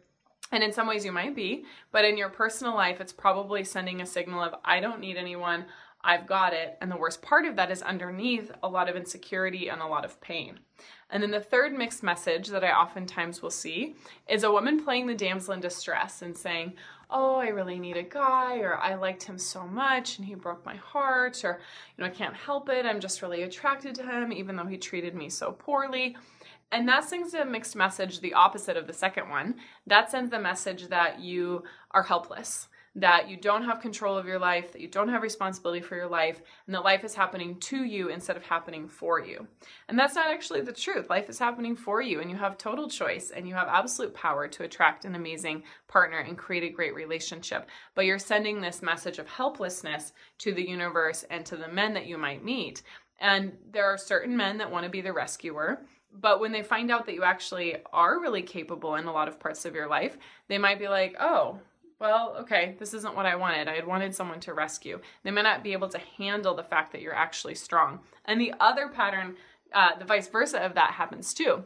And 0.53 0.63
in 0.63 0.73
some 0.73 0.87
ways 0.87 1.05
you 1.05 1.13
might 1.13 1.35
be, 1.35 1.65
but 1.91 2.05
in 2.05 2.19
your 2.19 2.29
personal 2.29 2.75
life 2.75 3.01
it's 3.01 3.13
probably 3.13 3.65
sending 3.65 4.01
a 4.01 4.07
signal 4.07 4.43
of 4.43 4.55
I 4.65 4.81
don't 4.81 5.01
need 5.01 5.17
anyone. 5.17 5.67
I've 6.05 6.27
got 6.27 6.53
it. 6.53 6.77
And 6.81 6.91
the 6.91 6.97
worst 6.97 7.23
part 7.23 7.47
of 7.47 7.57
that 7.57 7.71
is 7.71 7.81
underneath 7.83 8.53
a 8.63 8.69
lot 8.69 8.89
of 8.89 8.95
insecurity 8.95 9.69
and 9.69 9.81
a 9.81 9.87
lot 9.87 10.05
of 10.05 10.21
pain. 10.21 10.61
And 11.11 11.23
then 11.23 11.31
the 11.31 11.41
third 11.41 11.73
mixed 11.73 12.03
message 12.03 12.49
that 12.49 12.63
I 12.63 12.73
oftentimes 12.73 13.41
will 13.41 13.51
see 13.51 13.95
is 14.29 14.45
a 14.45 14.53
woman 14.53 14.85
playing 14.85 15.07
the 15.07 15.15
damsel 15.15 15.55
in 15.55 15.61
distress 15.61 16.21
and 16.23 16.37
saying, 16.37 16.75
Oh, 17.11 17.37
I 17.37 17.49
really 17.49 17.79
need 17.79 17.97
a 17.97 18.03
guy, 18.03 18.59
or 18.59 18.77
I 18.77 18.95
liked 18.95 19.23
him 19.23 19.39
so 19.39 19.67
much 19.67 20.19
and 20.19 20.27
he 20.27 20.35
broke 20.35 20.65
my 20.65 20.75
heart, 20.77 21.45
or, 21.45 21.61
you 21.97 22.03
know, 22.03 22.11
I 22.11 22.13
can't 22.13 22.35
help 22.35 22.69
it. 22.69 22.87
I'm 22.87 22.99
just 22.99 23.23
really 23.23 23.43
attracted 23.43 23.95
to 23.97 24.03
him, 24.03 24.33
even 24.33 24.57
though 24.57 24.67
he 24.67 24.77
treated 24.77 25.15
me 25.15 25.29
so 25.29 25.53
poorly. 25.53 26.17
And 26.73 26.89
that 26.89 27.05
sends 27.05 27.35
a 27.35 27.45
mixed 27.45 27.77
message, 27.77 28.21
the 28.21 28.35
opposite 28.35 28.77
of 28.77 28.87
the 28.89 28.93
second 28.93 29.29
one. 29.29 29.57
That 29.87 30.11
sends 30.11 30.31
the 30.31 30.41
message 30.41 30.89
that 30.89 31.21
you 31.21 31.63
are 31.93 32.03
helpless 32.03 32.69
that 32.97 33.29
you 33.29 33.37
don't 33.37 33.65
have 33.65 33.81
control 33.81 34.17
of 34.17 34.27
your 34.27 34.39
life, 34.39 34.71
that 34.73 34.81
you 34.81 34.87
don't 34.87 35.09
have 35.09 35.23
responsibility 35.23 35.81
for 35.81 35.97
your 35.97 36.09
life, 36.09 36.41
and 36.67 36.75
that 36.75 36.85
life 36.85 37.03
is 37.03 37.15
happening 37.15 37.59
to 37.59 37.85
you 37.85 38.09
instead 38.09 38.37
of 38.37 38.45
happening 38.45 38.87
for 38.87 39.21
you. 39.21 39.47
And 39.89 39.99
that's 39.99 40.15
not 40.15 40.29
actually 40.29 40.61
the 40.61 40.73
truth. 40.73 41.11
Life 41.11 41.29
is 41.29 41.39
happening 41.39 41.75
for 41.75 42.01
you, 42.01 42.21
and 42.21 42.31
you 42.31 42.37
have 42.37 42.57
total 42.57 42.89
choice, 42.89 43.31
and 43.31 43.49
you 43.49 43.55
have 43.55 43.67
absolute 43.69 44.15
power 44.15 44.47
to 44.47 44.63
attract 44.63 45.05
an 45.05 45.17
amazing 45.17 45.65
partner 45.89 46.19
and 46.19 46.39
create 46.39 46.63
a 46.63 46.69
great 46.69 46.95
relationship. 46.95 47.69
But 47.97 48.05
you're 48.05 48.19
sending 48.21 48.61
this 48.61 48.81
message 48.81 49.19
of 49.19 49.29
helplessness 49.29 50.13
to 50.39 50.55
the 50.55 50.69
universe 50.69 51.25
and 51.31 51.45
to 51.47 51.57
the 51.57 51.69
men 51.69 51.95
that 51.95 52.07
you 52.07 52.17
might 52.17 52.45
meet. 52.45 52.83
And 53.19 53.57
there 53.73 53.87
are 53.87 53.99
certain 53.99 54.37
men 54.37 54.59
that 54.59 54.71
want 54.71 54.85
to 54.85 54.91
be 54.91 55.01
the 55.01 55.13
rescuer. 55.13 55.81
But 56.13 56.39
when 56.39 56.53
they 56.53 56.63
find 56.63 56.93
out 56.93 57.07
that 57.07 57.15
you 57.15 57.25
actually 57.25 57.77
are 57.93 58.21
really 58.21 58.43
capable 58.43 58.95
in 58.95 59.07
a 59.07 59.13
lot 59.13 59.27
of 59.27 59.41
parts 59.41 59.65
of 59.65 59.75
your 59.75 59.89
life, 59.89 60.17
they 60.47 60.59
might 60.59 60.79
be 60.79 60.87
like, 60.87 61.17
oh, 61.19 61.59
well, 62.05 62.37
okay, 62.39 62.77
this 62.79 62.93
isn't 62.93 63.17
what 63.17 63.25
I 63.25 63.35
wanted. 63.35 63.67
I 63.67 63.77
had 63.77 63.87
wanted 63.87 64.15
someone 64.15 64.39
to 64.41 64.53
rescue. 64.53 65.01
They 65.23 65.31
may 65.31 65.41
not 65.41 65.65
be 65.65 65.73
able 65.73 65.89
to 65.89 65.99
handle 66.19 66.55
the 66.55 66.63
fact 66.63 66.93
that 66.93 67.01
you're 67.01 67.15
actually 67.15 67.55
strong. 67.55 68.01
And 68.27 68.39
the 68.39 68.53
other 68.61 68.89
pattern, 68.89 69.37
uh, 69.73 69.99
the 69.99 70.05
vice 70.05 70.29
versa 70.29 70.59
of 70.59 70.75
that 70.75 70.91
happens 70.93 71.33
too 71.33 71.65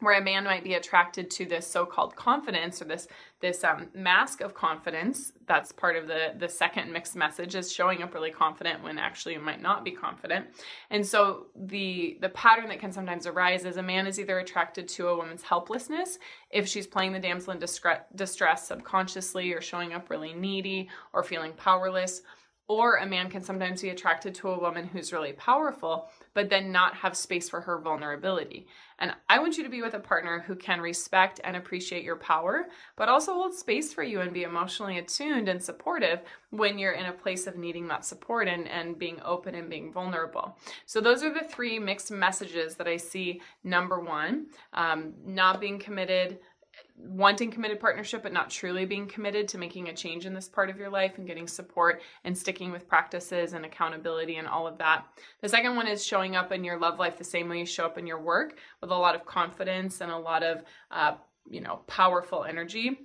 where 0.00 0.18
a 0.18 0.22
man 0.22 0.44
might 0.44 0.62
be 0.62 0.74
attracted 0.74 1.30
to 1.30 1.46
this 1.46 1.66
so-called 1.66 2.14
confidence 2.16 2.82
or 2.82 2.84
this 2.84 3.08
this 3.40 3.64
um, 3.64 3.88
mask 3.94 4.40
of 4.40 4.54
confidence. 4.54 5.32
That's 5.46 5.72
part 5.72 5.96
of 5.96 6.06
the 6.06 6.34
the 6.38 6.48
second 6.48 6.92
mixed 6.92 7.16
message 7.16 7.54
is 7.54 7.72
showing 7.72 8.02
up 8.02 8.12
really 8.12 8.30
confident 8.30 8.82
when 8.82 8.98
actually 8.98 9.34
you 9.34 9.40
might 9.40 9.62
not 9.62 9.84
be 9.84 9.92
confident. 9.92 10.46
And 10.90 11.06
so 11.06 11.46
the 11.56 12.18
the 12.20 12.28
pattern 12.30 12.68
that 12.68 12.78
can 12.78 12.92
sometimes 12.92 13.26
arise 13.26 13.64
is 13.64 13.78
a 13.78 13.82
man 13.82 14.06
is 14.06 14.20
either 14.20 14.38
attracted 14.38 14.86
to 14.88 15.08
a 15.08 15.16
woman's 15.16 15.42
helplessness 15.42 16.18
if 16.50 16.68
she's 16.68 16.86
playing 16.86 17.12
the 17.12 17.18
damsel 17.18 17.52
in 17.52 17.58
distress 17.58 18.68
subconsciously 18.68 19.52
or 19.52 19.60
showing 19.60 19.94
up 19.94 20.10
really 20.10 20.34
needy 20.34 20.88
or 21.12 21.22
feeling 21.22 21.52
powerless 21.54 22.22
or 22.68 22.96
a 22.96 23.06
man 23.06 23.30
can 23.30 23.42
sometimes 23.42 23.82
be 23.82 23.90
attracted 23.90 24.34
to 24.34 24.48
a 24.48 24.58
woman 24.58 24.86
who's 24.86 25.12
really 25.12 25.32
powerful, 25.32 26.10
but 26.34 26.50
then 26.50 26.72
not 26.72 26.94
have 26.94 27.16
space 27.16 27.48
for 27.48 27.60
her 27.60 27.78
vulnerability. 27.78 28.66
And 28.98 29.14
I 29.28 29.38
want 29.38 29.56
you 29.56 29.62
to 29.62 29.70
be 29.70 29.82
with 29.82 29.94
a 29.94 30.00
partner 30.00 30.42
who 30.46 30.56
can 30.56 30.80
respect 30.80 31.40
and 31.44 31.54
appreciate 31.54 32.02
your 32.02 32.16
power, 32.16 32.66
but 32.96 33.08
also 33.08 33.34
hold 33.34 33.54
space 33.54 33.92
for 33.92 34.02
you 34.02 34.20
and 34.20 34.32
be 34.32 34.42
emotionally 34.42 34.98
attuned 34.98 35.48
and 35.48 35.62
supportive 35.62 36.20
when 36.50 36.78
you're 36.78 36.92
in 36.92 37.06
a 37.06 37.12
place 37.12 37.46
of 37.46 37.56
needing 37.56 37.88
that 37.88 38.04
support 38.04 38.48
and, 38.48 38.66
and 38.68 38.98
being 38.98 39.20
open 39.24 39.54
and 39.54 39.68
being 39.68 39.92
vulnerable. 39.92 40.58
So, 40.86 41.00
those 41.00 41.22
are 41.22 41.32
the 41.32 41.46
three 41.46 41.78
mixed 41.78 42.10
messages 42.10 42.76
that 42.76 42.88
I 42.88 42.96
see. 42.96 43.42
Number 43.62 44.00
one, 44.00 44.46
um, 44.72 45.12
not 45.24 45.60
being 45.60 45.78
committed, 45.78 46.38
wanting 46.98 47.50
committed 47.50 47.78
partnership 47.80 48.22
but 48.22 48.32
not 48.32 48.50
truly 48.50 48.84
being 48.84 49.06
committed 49.06 49.48
to 49.48 49.58
making 49.58 49.88
a 49.88 49.94
change 49.94 50.26
in 50.26 50.34
this 50.34 50.48
part 50.48 50.70
of 50.70 50.78
your 50.78 50.90
life 50.90 51.18
and 51.18 51.26
getting 51.26 51.46
support 51.46 52.02
and 52.24 52.36
sticking 52.36 52.72
with 52.72 52.88
practices 52.88 53.52
and 53.52 53.64
accountability 53.64 54.36
and 54.36 54.48
all 54.48 54.66
of 54.66 54.78
that. 54.78 55.04
The 55.42 55.48
second 55.48 55.76
one 55.76 55.86
is 55.86 56.04
showing 56.04 56.36
up 56.36 56.52
in 56.52 56.64
your 56.64 56.78
love 56.78 56.98
life 56.98 57.18
the 57.18 57.24
same 57.24 57.48
way 57.48 57.58
you 57.58 57.66
show 57.66 57.86
up 57.86 57.98
in 57.98 58.06
your 58.06 58.20
work 58.20 58.56
with 58.80 58.90
a 58.90 58.94
lot 58.94 59.14
of 59.14 59.26
confidence 59.26 60.00
and 60.00 60.10
a 60.10 60.18
lot 60.18 60.42
of 60.42 60.62
uh, 60.90 61.14
you 61.48 61.60
know 61.60 61.80
powerful 61.86 62.44
energy 62.44 62.98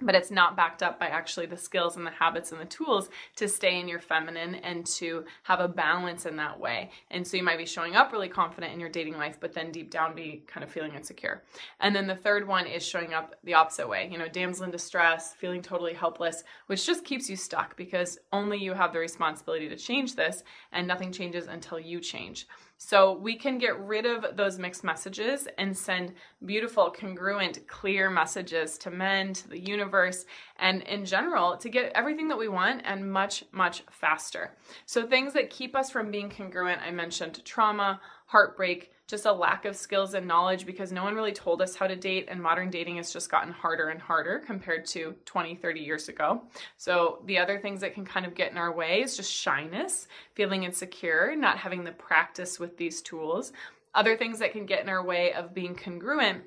but 0.00 0.14
it's 0.14 0.30
not 0.30 0.56
backed 0.56 0.82
up 0.82 1.00
by 1.00 1.06
actually 1.06 1.46
the 1.46 1.56
skills 1.56 1.96
and 1.96 2.06
the 2.06 2.10
habits 2.10 2.52
and 2.52 2.60
the 2.60 2.66
tools 2.66 3.08
to 3.36 3.48
stay 3.48 3.80
in 3.80 3.88
your 3.88 3.98
feminine 3.98 4.54
and 4.56 4.86
to 4.86 5.24
have 5.42 5.60
a 5.60 5.68
balance 5.68 6.26
in 6.26 6.36
that 6.36 6.58
way. 6.58 6.90
And 7.10 7.26
so 7.26 7.36
you 7.36 7.42
might 7.42 7.58
be 7.58 7.66
showing 7.66 7.96
up 7.96 8.12
really 8.12 8.28
confident 8.28 8.72
in 8.72 8.80
your 8.80 8.88
dating 8.88 9.16
life, 9.16 9.38
but 9.40 9.52
then 9.52 9.72
deep 9.72 9.90
down 9.90 10.14
be 10.14 10.42
kind 10.46 10.62
of 10.62 10.70
feeling 10.70 10.94
insecure. 10.94 11.42
And 11.80 11.94
then 11.94 12.06
the 12.06 12.14
third 12.14 12.46
one 12.46 12.66
is 12.66 12.86
showing 12.86 13.12
up 13.12 13.34
the 13.44 13.54
opposite 13.54 13.88
way, 13.88 14.08
you 14.10 14.18
know, 14.18 14.28
damsel 14.28 14.64
in 14.64 14.70
distress, 14.70 15.34
feeling 15.34 15.62
totally 15.62 15.94
helpless, 15.94 16.44
which 16.66 16.86
just 16.86 17.04
keeps 17.04 17.28
you 17.28 17.36
stuck 17.36 17.76
because 17.76 18.18
only 18.32 18.58
you 18.58 18.74
have 18.74 18.92
the 18.92 18.98
responsibility 18.98 19.68
to 19.68 19.76
change 19.76 20.14
this 20.14 20.44
and 20.72 20.86
nothing 20.86 21.12
changes 21.12 21.46
until 21.46 21.80
you 21.80 22.00
change. 22.00 22.46
So 22.80 23.12
we 23.12 23.34
can 23.34 23.58
get 23.58 23.78
rid 23.80 24.06
of 24.06 24.36
those 24.36 24.58
mixed 24.58 24.84
messages 24.84 25.48
and 25.58 25.76
send 25.76 26.14
beautiful, 26.46 26.90
congruent, 26.90 27.66
clear 27.66 28.08
messages 28.08 28.78
to 28.78 28.90
men, 28.90 29.34
to 29.34 29.48
the 29.48 29.58
universe, 29.58 30.24
and 30.60 30.82
in 30.82 31.04
general 31.04 31.56
to 31.56 31.68
get 31.68 31.90
everything 31.96 32.28
that 32.28 32.38
we 32.38 32.48
want 32.48 32.82
and 32.84 33.10
much, 33.10 33.44
much 33.50 33.82
faster. 33.90 34.54
So 34.86 35.06
things 35.06 35.32
that 35.32 35.50
keep 35.50 35.74
us 35.74 35.90
from 35.90 36.12
being 36.12 36.30
congruent, 36.30 36.80
I 36.80 36.92
mentioned 36.92 37.44
trauma, 37.44 38.00
heartbreak, 38.28 38.92
just 39.06 39.24
a 39.24 39.32
lack 39.32 39.64
of 39.64 39.74
skills 39.74 40.12
and 40.12 40.28
knowledge 40.28 40.66
because 40.66 40.92
no 40.92 41.02
one 41.02 41.14
really 41.14 41.32
told 41.32 41.62
us 41.62 41.74
how 41.74 41.86
to 41.86 41.96
date 41.96 42.26
and 42.28 42.42
modern 42.42 42.70
dating 42.70 42.96
has 42.96 43.10
just 43.10 43.30
gotten 43.30 43.50
harder 43.50 43.88
and 43.88 44.00
harder 44.00 44.38
compared 44.38 44.84
to 44.84 45.14
20 45.24 45.56
30 45.56 45.80
years 45.80 46.08
ago. 46.10 46.42
So 46.76 47.22
the 47.24 47.38
other 47.38 47.58
things 47.58 47.80
that 47.80 47.94
can 47.94 48.04
kind 48.04 48.26
of 48.26 48.34
get 48.34 48.52
in 48.52 48.58
our 48.58 48.70
way 48.70 49.00
is 49.00 49.16
just 49.16 49.32
shyness 49.32 50.08
feeling 50.34 50.64
insecure 50.64 51.34
not 51.34 51.56
having 51.56 51.84
the 51.84 51.92
practice 51.92 52.60
with 52.60 52.76
these 52.76 53.00
tools. 53.00 53.52
Other 53.94 54.14
things 54.14 54.38
that 54.40 54.52
can 54.52 54.66
get 54.66 54.82
in 54.82 54.90
our 54.90 55.02
way 55.02 55.32
of 55.32 55.54
being 55.54 55.74
congruent 55.74 56.42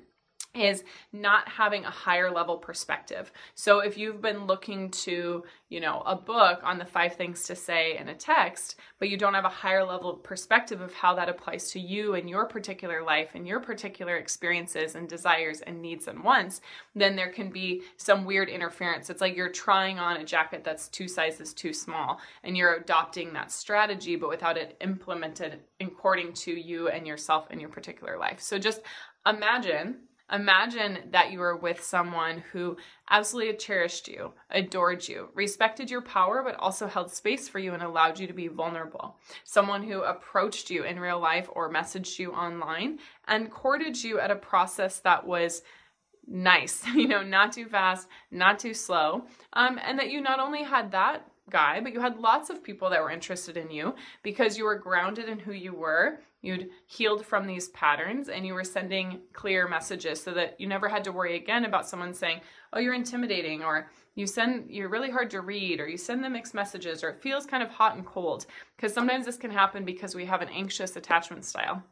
is 0.54 0.84
not 1.12 1.48
having 1.48 1.84
a 1.84 1.90
higher 1.90 2.30
level 2.30 2.58
perspective. 2.58 3.32
So 3.54 3.78
if 3.78 3.96
you've 3.96 4.20
been 4.20 4.46
looking 4.46 4.90
to, 4.90 5.44
you 5.70 5.80
know, 5.80 6.02
a 6.04 6.14
book 6.14 6.60
on 6.62 6.78
the 6.78 6.84
five 6.84 7.14
things 7.14 7.44
to 7.44 7.56
say 7.56 7.96
in 7.96 8.08
a 8.08 8.14
text, 8.14 8.76
but 8.98 9.08
you 9.08 9.16
don't 9.16 9.32
have 9.32 9.46
a 9.46 9.48
higher 9.48 9.84
level 9.84 10.14
perspective 10.14 10.82
of 10.82 10.92
how 10.92 11.14
that 11.14 11.30
applies 11.30 11.70
to 11.70 11.80
you 11.80 12.14
and 12.14 12.28
your 12.28 12.44
particular 12.44 13.02
life 13.02 13.30
and 13.34 13.48
your 13.48 13.60
particular 13.60 14.16
experiences 14.16 14.94
and 14.94 15.08
desires 15.08 15.62
and 15.62 15.80
needs 15.80 16.06
and 16.06 16.22
wants, 16.22 16.60
then 16.94 17.16
there 17.16 17.30
can 17.30 17.50
be 17.50 17.82
some 17.96 18.26
weird 18.26 18.50
interference. 18.50 19.08
It's 19.08 19.22
like 19.22 19.36
you're 19.36 19.48
trying 19.48 19.98
on 19.98 20.18
a 20.18 20.24
jacket 20.24 20.64
that's 20.64 20.88
two 20.88 21.08
sizes 21.08 21.54
too 21.54 21.72
small 21.72 22.20
and 22.44 22.56
you're 22.56 22.74
adopting 22.74 23.32
that 23.32 23.50
strategy 23.50 24.16
but 24.16 24.28
without 24.28 24.58
it 24.58 24.76
implemented 24.80 25.60
according 25.80 26.34
to 26.34 26.52
you 26.52 26.88
and 26.88 27.06
yourself 27.06 27.46
and 27.50 27.60
your 27.60 27.70
particular 27.70 28.18
life. 28.18 28.40
So 28.40 28.58
just 28.58 28.82
imagine 29.26 29.96
Imagine 30.32 30.98
that 31.10 31.30
you 31.30 31.40
were 31.40 31.56
with 31.56 31.82
someone 31.82 32.42
who 32.52 32.76
absolutely 33.10 33.54
cherished 33.56 34.08
you, 34.08 34.32
adored 34.50 35.06
you, 35.06 35.28
respected 35.34 35.90
your 35.90 36.00
power, 36.00 36.42
but 36.42 36.56
also 36.56 36.86
held 36.86 37.12
space 37.12 37.48
for 37.48 37.58
you 37.58 37.74
and 37.74 37.82
allowed 37.82 38.18
you 38.18 38.26
to 38.26 38.32
be 38.32 38.48
vulnerable. 38.48 39.18
Someone 39.44 39.82
who 39.82 40.00
approached 40.02 40.70
you 40.70 40.84
in 40.84 40.98
real 40.98 41.20
life 41.20 41.48
or 41.52 41.70
messaged 41.70 42.18
you 42.18 42.32
online 42.32 42.98
and 43.28 43.50
courted 43.50 44.02
you 44.02 44.18
at 44.18 44.30
a 44.30 44.36
process 44.36 45.00
that 45.00 45.26
was 45.26 45.62
nice, 46.26 46.86
you 46.94 47.08
know, 47.08 47.22
not 47.22 47.52
too 47.52 47.66
fast, 47.66 48.08
not 48.30 48.58
too 48.58 48.74
slow. 48.74 49.26
Um, 49.52 49.78
and 49.82 49.98
that 49.98 50.10
you 50.10 50.20
not 50.20 50.40
only 50.40 50.62
had 50.62 50.92
that 50.92 51.28
guy, 51.52 51.80
but 51.80 51.92
you 51.92 52.00
had 52.00 52.18
lots 52.18 52.50
of 52.50 52.64
people 52.64 52.90
that 52.90 53.00
were 53.00 53.10
interested 53.10 53.56
in 53.56 53.70
you 53.70 53.94
because 54.22 54.58
you 54.58 54.64
were 54.64 54.74
grounded 54.76 55.28
in 55.28 55.38
who 55.38 55.52
you 55.52 55.74
were 55.74 56.18
You'd 56.42 56.70
healed 56.86 57.24
from 57.24 57.46
these 57.46 57.68
patterns 57.68 58.28
and 58.28 58.44
you 58.44 58.54
were 58.54 58.64
sending 58.64 59.20
clear 59.32 59.68
messages 59.68 60.20
so 60.20 60.32
that 60.32 60.60
you 60.60 60.66
never 60.66 60.88
had 60.88 61.04
to 61.04 61.12
worry 61.12 61.36
again 61.36 61.64
about 61.64 61.88
someone 61.88 62.12
saying, 62.12 62.40
Oh, 62.72 62.80
you're 62.80 62.94
intimidating, 62.94 63.62
or 63.62 63.90
you 64.16 64.26
send, 64.26 64.68
you're 64.68 64.88
really 64.88 65.10
hard 65.10 65.30
to 65.30 65.40
read, 65.40 65.78
or 65.78 65.88
you 65.88 65.96
send 65.96 66.24
them 66.24 66.32
mixed 66.32 66.52
messages, 66.52 67.04
or 67.04 67.10
it 67.10 67.22
feels 67.22 67.46
kind 67.46 67.62
of 67.62 67.70
hot 67.70 67.94
and 67.94 68.04
cold. 68.04 68.46
Because 68.76 68.92
sometimes 68.92 69.24
this 69.24 69.36
can 69.36 69.52
happen 69.52 69.84
because 69.84 70.16
we 70.16 70.24
have 70.24 70.42
an 70.42 70.48
anxious 70.48 70.96
attachment 70.96 71.44
style. 71.44 71.82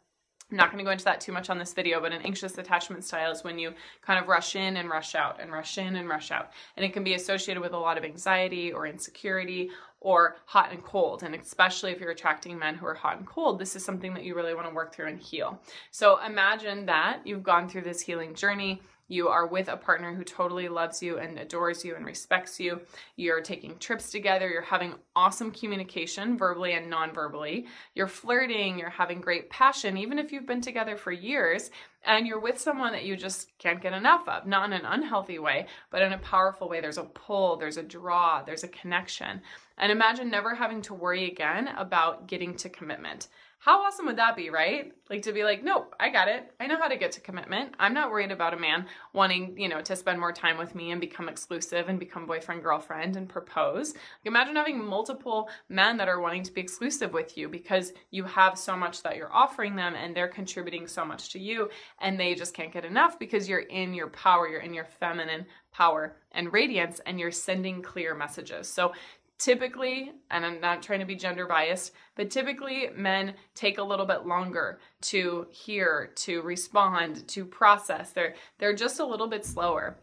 I'm 0.50 0.56
not 0.56 0.72
going 0.72 0.78
to 0.78 0.84
go 0.84 0.90
into 0.90 1.04
that 1.04 1.20
too 1.20 1.32
much 1.32 1.48
on 1.48 1.58
this 1.58 1.72
video, 1.72 2.00
but 2.00 2.12
an 2.12 2.22
anxious 2.22 2.58
attachment 2.58 3.04
style 3.04 3.30
is 3.30 3.44
when 3.44 3.58
you 3.58 3.72
kind 4.02 4.18
of 4.18 4.28
rush 4.28 4.56
in 4.56 4.76
and 4.76 4.88
rush 4.88 5.14
out 5.14 5.40
and 5.40 5.52
rush 5.52 5.78
in 5.78 5.96
and 5.96 6.08
rush 6.08 6.30
out. 6.30 6.50
And 6.76 6.84
it 6.84 6.92
can 6.92 7.04
be 7.04 7.14
associated 7.14 7.60
with 7.60 7.72
a 7.72 7.78
lot 7.78 7.96
of 7.96 8.04
anxiety 8.04 8.72
or 8.72 8.86
insecurity 8.86 9.70
or 10.00 10.36
hot 10.46 10.72
and 10.72 10.82
cold. 10.82 11.22
And 11.22 11.34
especially 11.34 11.92
if 11.92 12.00
you're 12.00 12.10
attracting 12.10 12.58
men 12.58 12.74
who 12.74 12.86
are 12.86 12.94
hot 12.94 13.18
and 13.18 13.26
cold, 13.26 13.58
this 13.58 13.76
is 13.76 13.84
something 13.84 14.14
that 14.14 14.24
you 14.24 14.34
really 14.34 14.54
want 14.54 14.66
to 14.66 14.74
work 14.74 14.92
through 14.92 15.06
and 15.06 15.20
heal. 15.20 15.60
So 15.90 16.18
imagine 16.24 16.86
that 16.86 17.20
you've 17.24 17.42
gone 17.42 17.68
through 17.68 17.82
this 17.82 18.00
healing 18.00 18.34
journey 18.34 18.82
you 19.10 19.26
are 19.26 19.44
with 19.44 19.68
a 19.68 19.76
partner 19.76 20.14
who 20.14 20.22
totally 20.22 20.68
loves 20.68 21.02
you 21.02 21.18
and 21.18 21.36
adores 21.36 21.84
you 21.84 21.96
and 21.96 22.06
respects 22.06 22.60
you. 22.60 22.80
You're 23.16 23.40
taking 23.40 23.76
trips 23.78 24.12
together. 24.12 24.48
You're 24.48 24.62
having 24.62 24.94
awesome 25.16 25.50
communication, 25.50 26.38
verbally 26.38 26.74
and 26.74 26.88
non 26.88 27.12
verbally. 27.12 27.66
You're 27.96 28.06
flirting. 28.06 28.78
You're 28.78 28.88
having 28.88 29.20
great 29.20 29.50
passion, 29.50 29.96
even 29.96 30.16
if 30.20 30.30
you've 30.30 30.46
been 30.46 30.60
together 30.60 30.96
for 30.96 31.10
years. 31.10 31.72
And 32.04 32.24
you're 32.24 32.38
with 32.38 32.60
someone 32.60 32.92
that 32.92 33.04
you 33.04 33.16
just 33.16 33.58
can't 33.58 33.82
get 33.82 33.92
enough 33.92 34.28
of, 34.28 34.46
not 34.46 34.66
in 34.66 34.74
an 34.74 34.86
unhealthy 34.86 35.40
way, 35.40 35.66
but 35.90 36.02
in 36.02 36.12
a 36.12 36.18
powerful 36.18 36.68
way. 36.68 36.80
There's 36.80 36.96
a 36.96 37.02
pull, 37.02 37.56
there's 37.56 37.78
a 37.78 37.82
draw, 37.82 38.44
there's 38.44 38.64
a 38.64 38.68
connection. 38.68 39.42
And 39.76 39.90
imagine 39.90 40.30
never 40.30 40.54
having 40.54 40.82
to 40.82 40.94
worry 40.94 41.28
again 41.28 41.68
about 41.76 42.28
getting 42.28 42.54
to 42.58 42.68
commitment. 42.68 43.26
How 43.62 43.82
awesome 43.82 44.06
would 44.06 44.16
that 44.16 44.36
be, 44.36 44.48
right? 44.48 44.90
Like 45.10 45.20
to 45.24 45.34
be 45.34 45.44
like, 45.44 45.62
nope, 45.62 45.94
I 46.00 46.08
got 46.08 46.28
it. 46.28 46.50
I 46.58 46.66
know 46.66 46.78
how 46.78 46.88
to 46.88 46.96
get 46.96 47.12
to 47.12 47.20
commitment. 47.20 47.74
I'm 47.78 47.92
not 47.92 48.10
worried 48.10 48.32
about 48.32 48.54
a 48.54 48.56
man 48.56 48.86
wanting, 49.12 49.58
you 49.58 49.68
know, 49.68 49.82
to 49.82 49.96
spend 49.96 50.18
more 50.18 50.32
time 50.32 50.56
with 50.56 50.74
me 50.74 50.92
and 50.92 51.00
become 51.00 51.28
exclusive 51.28 51.90
and 51.90 52.00
become 52.00 52.24
boyfriend, 52.24 52.62
girlfriend 52.62 53.18
and 53.18 53.28
propose. 53.28 53.92
Like 53.92 54.00
imagine 54.24 54.56
having 54.56 54.82
multiple 54.82 55.50
men 55.68 55.98
that 55.98 56.08
are 56.08 56.22
wanting 56.22 56.42
to 56.44 56.52
be 56.52 56.62
exclusive 56.62 57.12
with 57.12 57.36
you 57.36 57.50
because 57.50 57.92
you 58.10 58.24
have 58.24 58.56
so 58.56 58.74
much 58.74 59.02
that 59.02 59.16
you're 59.16 59.32
offering 59.32 59.76
them 59.76 59.94
and 59.94 60.16
they're 60.16 60.28
contributing 60.28 60.86
so 60.86 61.04
much 61.04 61.28
to 61.32 61.38
you 61.38 61.68
and 62.00 62.18
they 62.18 62.34
just 62.34 62.54
can't 62.54 62.72
get 62.72 62.86
enough 62.86 63.18
because 63.18 63.46
you're 63.46 63.58
in 63.58 63.92
your 63.92 64.08
power, 64.08 64.48
you're 64.48 64.60
in 64.60 64.72
your 64.72 64.86
feminine 64.86 65.44
power 65.70 66.16
and 66.32 66.52
radiance 66.52 67.00
and 67.06 67.20
you're 67.20 67.30
sending 67.30 67.82
clear 67.82 68.14
messages. 68.14 68.68
So 68.68 68.92
typically, 69.40 70.12
and 70.30 70.46
I'm 70.46 70.60
not 70.60 70.82
trying 70.82 71.00
to 71.00 71.06
be 71.06 71.16
gender 71.16 71.46
biased, 71.46 71.92
but 72.14 72.30
typically 72.30 72.90
men 72.94 73.34
take 73.54 73.78
a 73.78 73.82
little 73.82 74.06
bit 74.06 74.26
longer 74.26 74.78
to 75.02 75.46
hear, 75.50 76.12
to 76.16 76.42
respond, 76.42 77.26
to 77.28 77.44
process. 77.44 78.12
They're 78.12 78.34
they're 78.58 78.74
just 78.74 79.00
a 79.00 79.04
little 79.04 79.26
bit 79.26 79.44
slower 79.44 79.96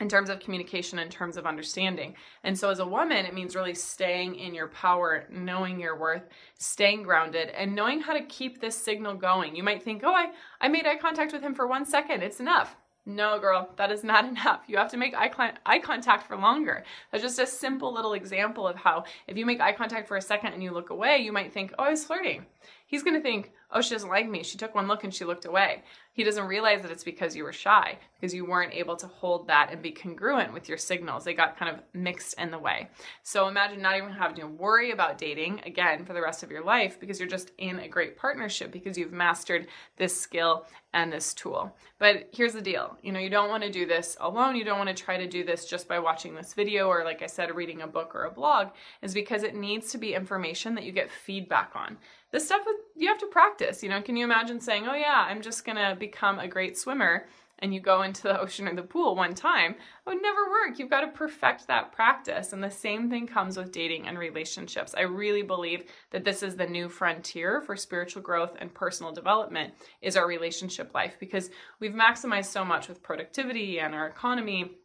in 0.00 0.08
terms 0.08 0.28
of 0.28 0.40
communication, 0.40 0.98
in 0.98 1.08
terms 1.08 1.36
of 1.36 1.46
understanding. 1.46 2.16
And 2.42 2.58
so, 2.58 2.70
as 2.70 2.80
a 2.80 2.86
woman, 2.86 3.24
it 3.24 3.34
means 3.34 3.54
really 3.54 3.74
staying 3.74 4.34
in 4.34 4.52
your 4.52 4.66
power, 4.68 5.26
knowing 5.30 5.78
your 5.78 5.96
worth, 5.96 6.24
staying 6.58 7.04
grounded, 7.04 7.50
and 7.50 7.74
knowing 7.74 8.00
how 8.00 8.12
to 8.12 8.24
keep 8.24 8.60
this 8.60 8.76
signal 8.76 9.14
going. 9.14 9.54
You 9.54 9.62
might 9.62 9.82
think, 9.82 10.02
oh, 10.04 10.12
I, 10.12 10.32
I 10.60 10.68
made 10.68 10.86
eye 10.86 10.96
contact 10.96 11.32
with 11.32 11.42
him 11.42 11.54
for 11.54 11.68
one 11.68 11.86
second, 11.86 12.22
it's 12.22 12.40
enough. 12.40 12.76
No, 13.04 13.38
girl, 13.38 13.68
that 13.76 13.90
is 13.90 14.04
not 14.04 14.24
enough. 14.28 14.62
You 14.68 14.76
have 14.76 14.90
to 14.92 14.96
make 14.96 15.14
eye, 15.14 15.30
cl- 15.34 15.54
eye 15.66 15.78
contact 15.80 16.26
for 16.26 16.36
longer. 16.36 16.84
That's 17.10 17.22
just 17.22 17.38
a 17.38 17.46
simple 17.46 17.92
little 17.92 18.12
example 18.12 18.66
of 18.66 18.76
how 18.76 19.04
if 19.26 19.36
you 19.36 19.44
make 19.44 19.60
eye 19.60 19.72
contact 19.72 20.08
for 20.08 20.16
a 20.16 20.22
second 20.22 20.52
and 20.52 20.62
you 20.62 20.70
look 20.70 20.90
away, 20.90 21.18
you 21.18 21.32
might 21.32 21.52
think, 21.52 21.72
oh, 21.78 21.84
I 21.84 21.90
was 21.90 22.04
flirting. 22.04 22.46
He's 22.92 23.02
going 23.02 23.16
to 23.16 23.22
think, 23.22 23.52
oh, 23.70 23.80
she 23.80 23.94
doesn't 23.94 24.10
like 24.10 24.28
me. 24.28 24.42
She 24.42 24.58
took 24.58 24.74
one 24.74 24.86
look 24.86 25.02
and 25.02 25.14
she 25.14 25.24
looked 25.24 25.46
away. 25.46 25.82
He 26.12 26.24
doesn't 26.24 26.44
realize 26.44 26.82
that 26.82 26.90
it's 26.90 27.04
because 27.04 27.34
you 27.34 27.42
were 27.42 27.54
shy, 27.54 27.98
because 28.20 28.34
you 28.34 28.44
weren't 28.44 28.74
able 28.74 28.96
to 28.96 29.06
hold 29.06 29.48
that 29.48 29.70
and 29.72 29.80
be 29.80 29.92
congruent 29.92 30.52
with 30.52 30.68
your 30.68 30.76
signals. 30.76 31.24
They 31.24 31.32
got 31.32 31.56
kind 31.56 31.74
of 31.74 31.82
mixed 31.94 32.38
in 32.38 32.50
the 32.50 32.58
way. 32.58 32.90
So 33.22 33.48
imagine 33.48 33.80
not 33.80 33.96
even 33.96 34.10
having 34.10 34.36
to 34.36 34.46
worry 34.46 34.90
about 34.90 35.16
dating 35.16 35.62
again 35.64 36.04
for 36.04 36.12
the 36.12 36.20
rest 36.20 36.42
of 36.42 36.50
your 36.50 36.62
life 36.62 37.00
because 37.00 37.18
you're 37.18 37.30
just 37.30 37.52
in 37.56 37.78
a 37.78 37.88
great 37.88 38.18
partnership 38.18 38.70
because 38.70 38.98
you've 38.98 39.10
mastered 39.10 39.68
this 39.96 40.14
skill 40.20 40.66
and 40.92 41.10
this 41.10 41.32
tool. 41.32 41.74
But 41.98 42.28
here's 42.30 42.52
the 42.52 42.60
deal 42.60 42.98
you 43.02 43.10
know, 43.10 43.20
you 43.20 43.30
don't 43.30 43.48
want 43.48 43.62
to 43.62 43.70
do 43.70 43.86
this 43.86 44.18
alone. 44.20 44.54
You 44.54 44.64
don't 44.64 44.76
want 44.76 44.94
to 44.94 45.02
try 45.02 45.16
to 45.16 45.26
do 45.26 45.44
this 45.44 45.64
just 45.64 45.88
by 45.88 45.98
watching 45.98 46.34
this 46.34 46.52
video 46.52 46.88
or, 46.88 47.04
like 47.04 47.22
I 47.22 47.26
said, 47.26 47.54
reading 47.56 47.80
a 47.80 47.86
book 47.86 48.14
or 48.14 48.24
a 48.24 48.30
blog, 48.30 48.68
is 49.00 49.14
because 49.14 49.44
it 49.44 49.54
needs 49.54 49.90
to 49.92 49.98
be 49.98 50.12
information 50.12 50.74
that 50.74 50.84
you 50.84 50.92
get 50.92 51.10
feedback 51.10 51.70
on 51.74 51.96
this 52.32 52.46
stuff 52.46 52.62
you 52.96 53.08
have 53.08 53.18
to 53.18 53.26
practice. 53.26 53.82
You 53.82 53.88
know, 53.88 54.02
can 54.02 54.16
you 54.16 54.24
imagine 54.24 54.60
saying, 54.60 54.88
"Oh 54.88 54.94
yeah, 54.94 55.26
I'm 55.28 55.42
just 55.42 55.64
gonna 55.64 55.94
become 55.94 56.38
a 56.38 56.48
great 56.48 56.76
swimmer," 56.76 57.28
and 57.62 57.72
you 57.72 57.80
go 57.80 58.02
into 58.02 58.22
the 58.24 58.40
ocean 58.40 58.66
or 58.66 58.74
the 58.74 58.82
pool 58.82 59.14
one 59.14 59.34
time, 59.34 59.72
it 59.72 59.78
would 60.06 60.20
never 60.20 60.50
work. 60.50 60.78
You've 60.78 60.90
got 60.90 61.02
to 61.02 61.06
perfect 61.06 61.68
that 61.68 61.92
practice. 61.92 62.52
And 62.52 62.62
the 62.62 62.70
same 62.70 63.08
thing 63.08 63.26
comes 63.26 63.56
with 63.56 63.70
dating 63.70 64.08
and 64.08 64.18
relationships. 64.18 64.94
I 64.96 65.02
really 65.02 65.42
believe 65.42 65.84
that 66.10 66.24
this 66.24 66.42
is 66.42 66.56
the 66.56 66.66
new 66.66 66.88
frontier 66.88 67.60
for 67.60 67.76
spiritual 67.76 68.20
growth 68.20 68.56
and 68.58 68.74
personal 68.74 69.12
development 69.12 69.74
is 70.00 70.16
our 70.16 70.26
relationship 70.26 70.92
life 70.92 71.14
because 71.20 71.50
we've 71.78 71.92
maximized 71.92 72.46
so 72.46 72.64
much 72.64 72.88
with 72.88 73.02
productivity 73.02 73.78
and 73.78 73.94
our 73.94 74.08
economy 74.08 74.78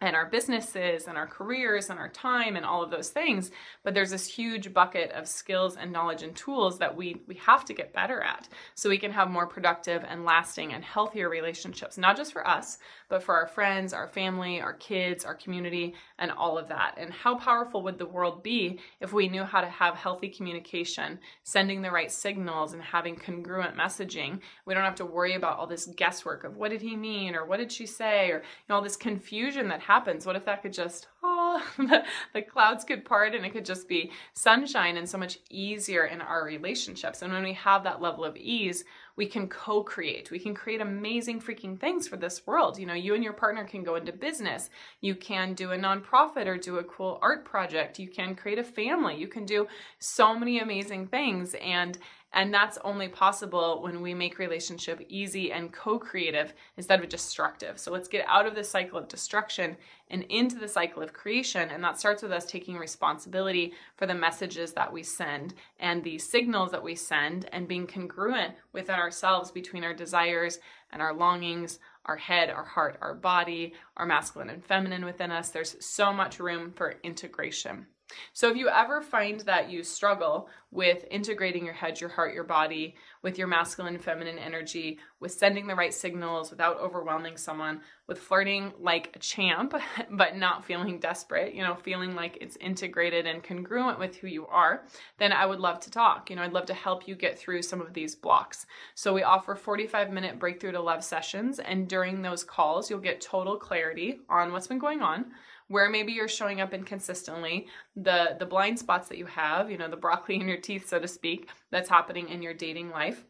and 0.00 0.16
our 0.16 0.26
businesses 0.26 1.06
and 1.06 1.16
our 1.16 1.26
careers 1.26 1.90
and 1.90 1.98
our 1.98 2.08
time 2.08 2.56
and 2.56 2.64
all 2.64 2.82
of 2.82 2.90
those 2.90 3.10
things 3.10 3.50
but 3.82 3.94
there's 3.94 4.10
this 4.10 4.26
huge 4.26 4.72
bucket 4.72 5.10
of 5.12 5.26
skills 5.26 5.76
and 5.76 5.92
knowledge 5.92 6.22
and 6.22 6.34
tools 6.36 6.78
that 6.78 6.96
we 6.96 7.20
we 7.26 7.34
have 7.34 7.64
to 7.64 7.74
get 7.74 7.92
better 7.92 8.20
at 8.20 8.48
so 8.74 8.88
we 8.88 8.98
can 8.98 9.12
have 9.12 9.30
more 9.30 9.46
productive 9.46 10.04
and 10.08 10.24
lasting 10.24 10.72
and 10.72 10.84
healthier 10.84 11.28
relationships 11.28 11.98
not 11.98 12.16
just 12.16 12.32
for 12.32 12.46
us 12.46 12.78
but 13.08 13.22
for 13.22 13.34
our 13.34 13.46
friends 13.46 13.92
our 13.92 14.08
family 14.08 14.60
our 14.60 14.74
kids 14.74 15.24
our 15.24 15.34
community 15.34 15.94
and 16.18 16.30
all 16.30 16.58
of 16.58 16.68
that. 16.68 16.94
And 16.98 17.12
how 17.12 17.36
powerful 17.36 17.82
would 17.82 17.98
the 17.98 18.06
world 18.06 18.42
be 18.42 18.78
if 19.00 19.12
we 19.12 19.28
knew 19.28 19.44
how 19.44 19.60
to 19.60 19.68
have 19.68 19.94
healthy 19.94 20.28
communication 20.28 21.18
sending 21.42 21.82
the 21.82 21.90
right 21.90 22.10
signals 22.10 22.72
and 22.72 22.82
having 22.82 23.16
congruent 23.16 23.76
messaging? 23.76 24.40
We 24.66 24.74
don't 24.74 24.84
have 24.84 24.96
to 24.96 25.06
worry 25.06 25.34
about 25.34 25.58
all 25.58 25.66
this 25.66 25.86
guesswork 25.86 26.44
of 26.44 26.56
what 26.56 26.70
did 26.70 26.82
he 26.82 26.96
mean? 26.96 27.34
or 27.34 27.44
what 27.44 27.58
did 27.58 27.72
she 27.72 27.86
say? 27.86 28.30
or 28.30 28.36
you 28.38 28.42
know 28.68 28.76
all 28.76 28.82
this 28.82 28.96
confusion 28.96 29.68
that 29.68 29.80
happens? 29.90 30.24
What 30.24 30.36
if 30.36 30.44
that 30.44 30.62
could 30.62 30.72
just, 30.72 31.08
oh, 31.24 31.60
ah, 31.60 31.72
the, 31.76 32.04
the 32.32 32.42
clouds 32.42 32.84
could 32.84 33.04
part 33.04 33.34
and 33.34 33.44
it 33.44 33.50
could 33.50 33.64
just 33.64 33.88
be 33.88 34.12
sunshine 34.34 34.96
and 34.96 35.08
so 35.08 35.18
much 35.18 35.40
easier 35.50 36.04
in 36.04 36.20
our 36.20 36.44
relationships? 36.44 37.22
And 37.22 37.32
when 37.32 37.42
we 37.42 37.54
have 37.54 37.82
that 37.82 38.00
level 38.00 38.24
of 38.24 38.36
ease, 38.36 38.84
we 39.16 39.26
can 39.26 39.48
co 39.48 39.82
create. 39.82 40.30
We 40.30 40.38
can 40.38 40.54
create 40.54 40.80
amazing 40.80 41.40
freaking 41.40 41.78
things 41.78 42.06
for 42.06 42.16
this 42.16 42.46
world. 42.46 42.78
You 42.78 42.86
know, 42.86 42.94
you 42.94 43.16
and 43.16 43.24
your 43.24 43.32
partner 43.32 43.64
can 43.64 43.82
go 43.82 43.96
into 43.96 44.12
business. 44.12 44.70
You 45.00 45.16
can 45.16 45.54
do 45.54 45.72
a 45.72 45.76
nonprofit 45.76 46.46
or 46.46 46.56
do 46.56 46.78
a 46.78 46.84
cool 46.84 47.18
art 47.20 47.44
project. 47.44 47.98
You 47.98 48.08
can 48.08 48.36
create 48.36 48.60
a 48.60 48.64
family. 48.64 49.16
You 49.16 49.26
can 49.26 49.44
do 49.44 49.66
so 49.98 50.38
many 50.38 50.60
amazing 50.60 51.08
things. 51.08 51.56
And 51.60 51.98
and 52.32 52.54
that's 52.54 52.78
only 52.84 53.08
possible 53.08 53.82
when 53.82 54.00
we 54.00 54.14
make 54.14 54.38
relationship 54.38 55.04
easy 55.08 55.50
and 55.50 55.72
co-creative 55.72 56.54
instead 56.76 57.00
of 57.00 57.08
destructive. 57.08 57.78
So 57.78 57.90
let's 57.90 58.08
get 58.08 58.24
out 58.28 58.46
of 58.46 58.54
the 58.54 58.62
cycle 58.62 58.98
of 58.98 59.08
destruction 59.08 59.76
and 60.08 60.22
into 60.24 60.56
the 60.56 60.68
cycle 60.68 61.02
of 61.02 61.12
creation. 61.12 61.70
And 61.70 61.82
that 61.82 61.98
starts 61.98 62.22
with 62.22 62.30
us 62.30 62.46
taking 62.46 62.76
responsibility 62.76 63.72
for 63.96 64.06
the 64.06 64.14
messages 64.14 64.72
that 64.74 64.92
we 64.92 65.02
send 65.02 65.54
and 65.80 66.04
the 66.04 66.18
signals 66.18 66.70
that 66.70 66.84
we 66.84 66.94
send 66.94 67.48
and 67.52 67.66
being 67.66 67.86
congruent 67.86 68.54
within 68.72 68.96
ourselves 68.96 69.50
between 69.50 69.82
our 69.82 69.94
desires 69.94 70.60
and 70.92 71.02
our 71.02 71.14
longings, 71.14 71.80
our 72.06 72.16
head, 72.16 72.48
our 72.48 72.64
heart, 72.64 72.96
our 73.00 73.14
body, 73.14 73.72
our 73.96 74.06
masculine 74.06 74.50
and 74.50 74.64
feminine 74.64 75.04
within 75.04 75.32
us. 75.32 75.50
There's 75.50 75.76
so 75.84 76.12
much 76.12 76.38
room 76.38 76.72
for 76.76 76.94
integration. 77.02 77.86
So 78.32 78.50
if 78.50 78.56
you 78.56 78.68
ever 78.68 79.00
find 79.00 79.40
that 79.40 79.70
you 79.70 79.82
struggle 79.82 80.48
with 80.72 81.04
integrating 81.10 81.64
your 81.64 81.74
head, 81.74 82.00
your 82.00 82.10
heart, 82.10 82.32
your 82.32 82.44
body 82.44 82.94
with 83.22 83.36
your 83.36 83.48
masculine 83.48 83.94
and 83.94 84.02
feminine 84.02 84.38
energy, 84.38 84.98
with 85.18 85.32
sending 85.32 85.66
the 85.66 85.74
right 85.74 85.92
signals 85.92 86.50
without 86.50 86.78
overwhelming 86.78 87.36
someone, 87.36 87.80
with 88.06 88.18
flirting 88.18 88.72
like 88.78 89.10
a 89.14 89.18
champ 89.18 89.74
but 90.10 90.36
not 90.36 90.64
feeling 90.64 90.98
desperate, 90.98 91.54
you 91.54 91.62
know, 91.62 91.74
feeling 91.74 92.14
like 92.14 92.38
it's 92.40 92.56
integrated 92.56 93.26
and 93.26 93.42
congruent 93.42 93.98
with 93.98 94.16
who 94.16 94.28
you 94.28 94.46
are, 94.46 94.84
then 95.18 95.32
I 95.32 95.44
would 95.44 95.60
love 95.60 95.80
to 95.80 95.90
talk. 95.90 96.30
You 96.30 96.36
know, 96.36 96.42
I'd 96.42 96.52
love 96.52 96.66
to 96.66 96.74
help 96.74 97.08
you 97.08 97.14
get 97.14 97.38
through 97.38 97.62
some 97.62 97.80
of 97.80 97.92
these 97.92 98.14
blocks. 98.14 98.66
So 98.94 99.12
we 99.12 99.22
offer 99.22 99.54
45 99.54 100.10
minute 100.10 100.38
breakthrough 100.38 100.72
to 100.72 100.80
love 100.80 101.02
sessions 101.02 101.58
and 101.58 101.88
during 101.88 102.22
those 102.22 102.44
calls 102.44 102.88
you'll 102.88 103.00
get 103.00 103.20
total 103.20 103.56
clarity 103.56 104.20
on 104.28 104.52
what's 104.52 104.66
been 104.66 104.78
going 104.78 105.02
on 105.02 105.26
where 105.70 105.88
maybe 105.88 106.12
you're 106.12 106.28
showing 106.28 106.60
up 106.60 106.74
inconsistently, 106.74 107.68
the 107.94 108.36
the 108.38 108.46
blind 108.46 108.78
spots 108.78 109.08
that 109.08 109.18
you 109.18 109.26
have, 109.26 109.70
you 109.70 109.78
know, 109.78 109.88
the 109.88 109.96
broccoli 109.96 110.34
in 110.34 110.48
your 110.48 110.60
teeth, 110.60 110.88
so 110.88 110.98
to 110.98 111.08
speak, 111.08 111.48
that's 111.70 111.88
happening 111.88 112.28
in 112.28 112.42
your 112.42 112.54
dating 112.54 112.90
life 112.90 113.24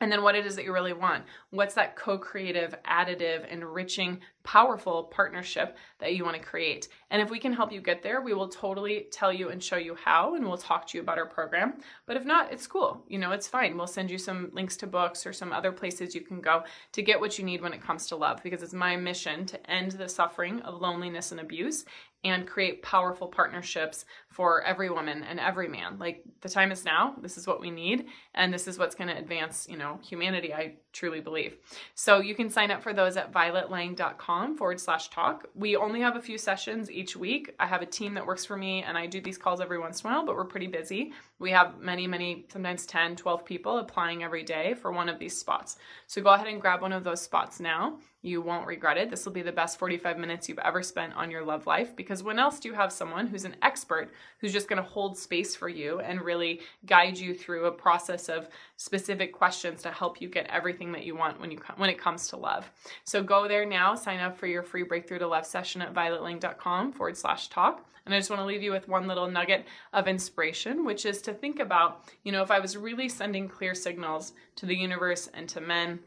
and 0.00 0.10
then 0.10 0.22
what 0.22 0.34
it 0.34 0.46
is 0.46 0.56
that 0.56 0.64
you 0.64 0.72
really 0.72 0.92
want. 0.92 1.24
What's 1.50 1.74
that 1.74 1.96
co 1.96 2.18
creative, 2.18 2.74
additive, 2.84 3.50
enriching, 3.50 4.20
powerful 4.44 5.04
partnership 5.04 5.76
that 5.98 6.14
you 6.14 6.24
want 6.24 6.36
to 6.36 6.42
create? 6.42 6.88
And 7.10 7.20
if 7.20 7.30
we 7.30 7.38
can 7.38 7.52
help 7.52 7.72
you 7.72 7.80
get 7.80 8.02
there, 8.02 8.20
we 8.20 8.34
will 8.34 8.48
totally 8.48 9.08
tell 9.10 9.32
you 9.32 9.48
and 9.48 9.62
show 9.62 9.76
you 9.76 9.96
how, 9.96 10.34
and 10.34 10.46
we'll 10.46 10.56
talk 10.56 10.86
to 10.88 10.98
you 10.98 11.02
about 11.02 11.18
our 11.18 11.26
program. 11.26 11.74
But 12.06 12.16
if 12.16 12.24
not, 12.24 12.52
it's 12.52 12.66
cool. 12.66 13.02
You 13.08 13.18
know, 13.18 13.32
it's 13.32 13.48
fine. 13.48 13.76
We'll 13.76 13.86
send 13.86 14.10
you 14.10 14.18
some 14.18 14.50
links 14.52 14.76
to 14.78 14.86
books 14.86 15.26
or 15.26 15.32
some 15.32 15.52
other 15.52 15.72
places 15.72 16.14
you 16.14 16.20
can 16.20 16.40
go 16.40 16.62
to 16.92 17.02
get 17.02 17.20
what 17.20 17.38
you 17.38 17.44
need 17.44 17.60
when 17.60 17.72
it 17.72 17.82
comes 17.82 18.06
to 18.06 18.16
love, 18.16 18.42
because 18.42 18.62
it's 18.62 18.72
my 18.72 18.96
mission 18.96 19.46
to 19.46 19.70
end 19.70 19.92
the 19.92 20.08
suffering 20.08 20.60
of 20.62 20.80
loneliness 20.80 21.32
and 21.32 21.40
abuse 21.40 21.84
and 22.24 22.46
create 22.46 22.82
powerful 22.82 23.28
partnerships 23.28 24.04
for 24.28 24.62
every 24.62 24.90
woman 24.90 25.24
and 25.24 25.40
every 25.40 25.68
man. 25.68 25.98
Like 25.98 26.22
the 26.40 26.48
time 26.48 26.72
is 26.72 26.84
now. 26.84 27.14
This 27.20 27.38
is 27.38 27.46
what 27.46 27.60
we 27.60 27.70
need, 27.70 28.06
and 28.34 28.52
this 28.52 28.68
is 28.68 28.78
what's 28.78 28.94
going 28.94 29.08
to 29.08 29.16
advance, 29.16 29.66
you 29.68 29.76
know, 29.76 29.98
humanity. 30.02 30.52
I 30.52 30.74
truly 30.92 31.20
believe. 31.20 31.56
So 31.94 32.20
you 32.20 32.34
can 32.34 32.50
sign 32.50 32.70
up 32.70 32.82
for 32.82 32.92
those 32.92 33.16
at 33.16 33.32
violetlang.com 33.32 34.56
forward 34.56 34.80
slash 34.80 35.10
talk. 35.10 35.46
We 35.54 35.76
only 35.76 36.00
have 36.00 36.16
a 36.16 36.22
few 36.22 36.38
sessions 36.38 36.90
each 36.90 37.16
week. 37.16 37.54
I 37.58 37.66
have 37.66 37.82
a 37.82 37.86
team 37.86 38.14
that 38.14 38.26
works 38.26 38.44
for 38.44 38.56
me, 38.56 38.82
and 38.82 38.98
I 38.98 39.06
do 39.06 39.20
these 39.20 39.38
calls 39.38 39.60
every 39.60 39.78
once 39.78 40.02
in 40.02 40.10
a 40.10 40.12
while, 40.12 40.26
but 40.26 40.34
we're 40.34 40.44
pretty 40.44 40.66
busy. 40.66 41.12
We 41.38 41.50
have 41.52 41.78
many, 41.80 42.06
many, 42.06 42.46
sometimes 42.52 42.86
10, 42.86 43.16
12 43.16 43.44
people 43.44 43.78
applying 43.78 44.24
every 44.24 44.42
day 44.42 44.74
for 44.74 44.92
one 44.92 45.08
of 45.08 45.18
these 45.18 45.38
spots. 45.38 45.76
So 46.06 46.20
go 46.22 46.30
ahead 46.30 46.48
and 46.48 46.60
grab 46.60 46.80
one 46.82 46.92
of 46.92 47.04
those 47.04 47.20
spots 47.20 47.60
now. 47.60 47.98
You 48.20 48.42
won't 48.42 48.66
regret 48.66 48.96
it. 48.96 49.10
This 49.10 49.24
will 49.24 49.32
be 49.32 49.42
the 49.42 49.52
best 49.52 49.78
45 49.78 50.18
minutes 50.18 50.48
you've 50.48 50.58
ever 50.58 50.82
spent 50.82 51.14
on 51.14 51.30
your 51.30 51.44
love 51.44 51.68
life 51.68 51.94
because 51.94 52.20
when 52.20 52.40
else 52.40 52.58
do 52.58 52.68
you 52.68 52.74
have 52.74 52.92
someone 52.92 53.28
who's 53.28 53.44
an 53.44 53.54
expert 53.62 54.10
who's 54.38 54.52
just 54.52 54.68
going 54.68 54.82
to 54.82 54.88
hold 54.88 55.16
space 55.16 55.54
for 55.54 55.68
you 55.68 56.00
and 56.00 56.22
really 56.22 56.60
guide 56.84 57.16
you 57.16 57.32
through 57.32 57.66
a 57.66 57.72
process 57.72 58.28
of 58.28 58.48
specific 58.76 59.32
questions 59.32 59.82
to 59.82 59.92
help 59.92 60.20
you 60.20 60.28
get 60.28 60.50
everything 60.50 60.90
that 60.90 61.04
you 61.04 61.14
want 61.14 61.40
when 61.40 61.52
you 61.52 61.60
when 61.76 61.90
it 61.90 61.98
comes 61.98 62.26
to 62.28 62.36
love. 62.36 62.68
So 63.04 63.22
go 63.22 63.46
there 63.46 63.64
now, 63.64 63.94
sign 63.94 64.18
up 64.18 64.36
for 64.36 64.48
your 64.48 64.64
free 64.64 64.82
breakthrough 64.82 65.20
to 65.20 65.28
love 65.28 65.46
session 65.46 65.80
at 65.80 65.94
violetlang.com 65.94 66.94
forward 66.94 67.16
slash 67.16 67.48
talk. 67.48 67.84
And 68.04 68.14
I 68.14 68.18
just 68.18 68.30
want 68.30 68.40
to 68.40 68.46
leave 68.46 68.62
you 68.62 68.72
with 68.72 68.88
one 68.88 69.06
little 69.06 69.30
nugget 69.30 69.66
of 69.92 70.08
inspiration, 70.08 70.84
which 70.84 71.04
is 71.04 71.20
to 71.22 71.34
think 71.34 71.60
about, 71.60 72.04
you 72.24 72.32
know, 72.32 72.42
if 72.42 72.50
I 72.50 72.58
was 72.58 72.76
really 72.76 73.08
sending 73.08 73.48
clear 73.48 73.74
signals 73.74 74.32
to 74.56 74.66
the 74.66 74.74
universe 74.74 75.28
and 75.34 75.48
to 75.50 75.60
men 75.60 76.00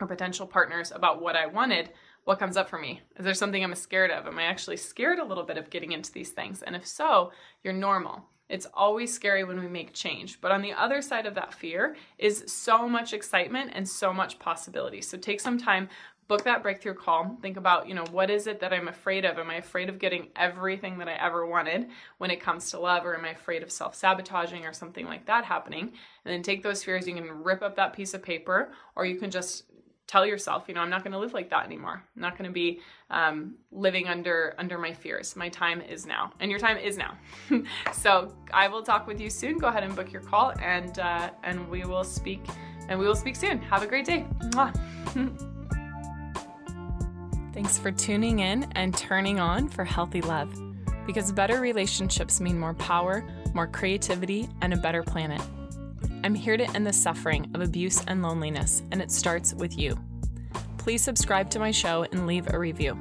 or 0.00 0.06
potential 0.06 0.46
partners 0.46 0.92
about 0.94 1.20
what 1.20 1.36
I 1.36 1.46
wanted, 1.46 1.90
what 2.24 2.38
comes 2.38 2.56
up 2.56 2.68
for 2.68 2.78
me? 2.78 3.00
Is 3.16 3.24
there 3.24 3.34
something 3.34 3.62
I'm 3.62 3.74
scared 3.74 4.10
of? 4.10 4.26
Am 4.26 4.38
I 4.38 4.44
actually 4.44 4.76
scared 4.76 5.18
a 5.18 5.24
little 5.24 5.44
bit 5.44 5.58
of 5.58 5.70
getting 5.70 5.92
into 5.92 6.12
these 6.12 6.30
things? 6.30 6.62
And 6.62 6.74
if 6.76 6.86
so, 6.86 7.32
you're 7.62 7.72
normal. 7.72 8.24
It's 8.48 8.66
always 8.74 9.14
scary 9.14 9.44
when 9.44 9.60
we 9.60 9.68
make 9.68 9.94
change. 9.94 10.40
But 10.40 10.50
on 10.50 10.60
the 10.60 10.72
other 10.72 11.00
side 11.02 11.24
of 11.24 11.36
that 11.36 11.54
fear 11.54 11.96
is 12.18 12.44
so 12.48 12.88
much 12.88 13.12
excitement 13.12 13.70
and 13.74 13.88
so 13.88 14.12
much 14.12 14.38
possibility. 14.38 15.00
So 15.00 15.16
take 15.16 15.40
some 15.40 15.56
time, 15.56 15.88
book 16.26 16.44
that 16.44 16.62
breakthrough 16.62 16.94
call. 16.94 17.36
Think 17.42 17.56
about, 17.56 17.88
you 17.88 17.94
know, 17.94 18.04
what 18.10 18.28
is 18.28 18.46
it 18.46 18.60
that 18.60 18.72
I'm 18.72 18.88
afraid 18.88 19.24
of? 19.24 19.38
Am 19.38 19.50
I 19.50 19.56
afraid 19.56 19.88
of 19.88 19.98
getting 19.98 20.28
everything 20.36 20.98
that 20.98 21.08
I 21.08 21.14
ever 21.14 21.46
wanted 21.46 21.88
when 22.18 22.30
it 22.30 22.40
comes 22.40 22.70
to 22.70 22.80
love? 22.80 23.04
Or 23.04 23.16
am 23.16 23.24
I 23.24 23.30
afraid 23.30 23.62
of 23.62 23.70
self 23.70 23.94
sabotaging 23.94 24.64
or 24.64 24.72
something 24.72 25.06
like 25.06 25.26
that 25.26 25.44
happening? 25.44 25.92
And 26.24 26.34
then 26.34 26.42
take 26.42 26.62
those 26.62 26.82
fears. 26.82 27.06
You 27.06 27.14
can 27.14 27.42
rip 27.42 27.62
up 27.62 27.76
that 27.76 27.92
piece 27.92 28.14
of 28.14 28.22
paper 28.22 28.72
or 28.96 29.04
you 29.06 29.16
can 29.16 29.30
just 29.30 29.64
tell 30.10 30.26
yourself, 30.26 30.64
you 30.66 30.74
know, 30.74 30.80
I'm 30.80 30.90
not 30.90 31.04
going 31.04 31.12
to 31.12 31.18
live 31.18 31.32
like 31.32 31.50
that 31.50 31.64
anymore. 31.64 32.02
I'm 32.16 32.22
not 32.22 32.36
going 32.36 32.50
to 32.50 32.52
be 32.52 32.80
um, 33.10 33.54
living 33.70 34.08
under 34.08 34.54
under 34.58 34.76
my 34.76 34.92
fears. 34.92 35.36
My 35.36 35.48
time 35.48 35.80
is 35.80 36.04
now, 36.04 36.32
and 36.40 36.50
your 36.50 36.58
time 36.58 36.76
is 36.78 36.98
now. 36.98 37.16
so 37.92 38.34
I 38.52 38.66
will 38.66 38.82
talk 38.82 39.06
with 39.06 39.20
you 39.20 39.30
soon. 39.30 39.56
Go 39.58 39.68
ahead 39.68 39.84
and 39.84 39.94
book 39.94 40.12
your 40.12 40.22
call, 40.22 40.52
and 40.60 40.98
uh, 40.98 41.30
and 41.44 41.68
we 41.70 41.84
will 41.84 42.02
speak, 42.02 42.44
and 42.88 42.98
we 42.98 43.06
will 43.06 43.14
speak 43.14 43.36
soon. 43.36 43.62
Have 43.62 43.84
a 43.84 43.86
great 43.86 44.04
day. 44.04 44.26
Thanks 47.52 47.78
for 47.78 47.92
tuning 47.92 48.40
in 48.40 48.64
and 48.72 48.96
turning 48.96 49.38
on 49.38 49.68
for 49.68 49.84
healthy 49.84 50.22
love, 50.22 50.52
because 51.06 51.30
better 51.30 51.60
relationships 51.60 52.40
mean 52.40 52.58
more 52.58 52.74
power, 52.74 53.24
more 53.54 53.68
creativity, 53.68 54.48
and 54.60 54.74
a 54.74 54.76
better 54.76 55.04
planet. 55.04 55.40
I'm 56.22 56.34
here 56.34 56.56
to 56.56 56.70
end 56.76 56.86
the 56.86 56.92
suffering 56.92 57.50
of 57.54 57.60
abuse 57.60 58.04
and 58.06 58.22
loneliness, 58.22 58.82
and 58.90 59.00
it 59.00 59.10
starts 59.10 59.54
with 59.54 59.78
you. 59.78 59.98
Please 60.78 61.02
subscribe 61.02 61.50
to 61.50 61.58
my 61.58 61.70
show 61.70 62.06
and 62.12 62.26
leave 62.26 62.52
a 62.52 62.58
review. 62.58 62.98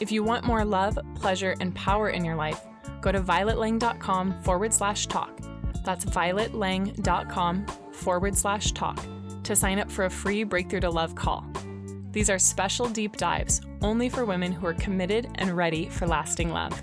If 0.00 0.10
you 0.10 0.22
want 0.22 0.44
more 0.44 0.64
love, 0.64 0.98
pleasure, 1.14 1.54
and 1.60 1.74
power 1.74 2.10
in 2.10 2.24
your 2.24 2.34
life, 2.34 2.60
go 3.00 3.12
to 3.12 3.20
violetlang.com 3.20 4.42
forward 4.42 4.74
slash 4.74 5.06
talk. 5.06 5.40
That's 5.84 6.04
violetlang.com 6.04 7.66
forward 7.92 8.36
slash 8.36 8.72
talk 8.72 8.98
to 9.44 9.56
sign 9.56 9.78
up 9.78 9.90
for 9.90 10.04
a 10.04 10.10
free 10.10 10.44
Breakthrough 10.44 10.80
to 10.80 10.90
Love 10.90 11.14
call. 11.14 11.46
These 12.12 12.30
are 12.30 12.38
special 12.38 12.88
deep 12.88 13.16
dives 13.16 13.60
only 13.80 14.08
for 14.08 14.24
women 14.24 14.52
who 14.52 14.66
are 14.66 14.74
committed 14.74 15.28
and 15.36 15.56
ready 15.56 15.88
for 15.88 16.06
lasting 16.06 16.50
love. 16.50 16.80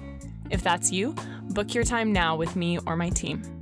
If 0.49 0.63
that's 0.63 0.91
you, 0.91 1.15
book 1.49 1.73
your 1.73 1.83
time 1.83 2.11
now 2.11 2.35
with 2.35 2.55
me 2.55 2.79
or 2.85 2.95
my 2.95 3.09
team. 3.09 3.58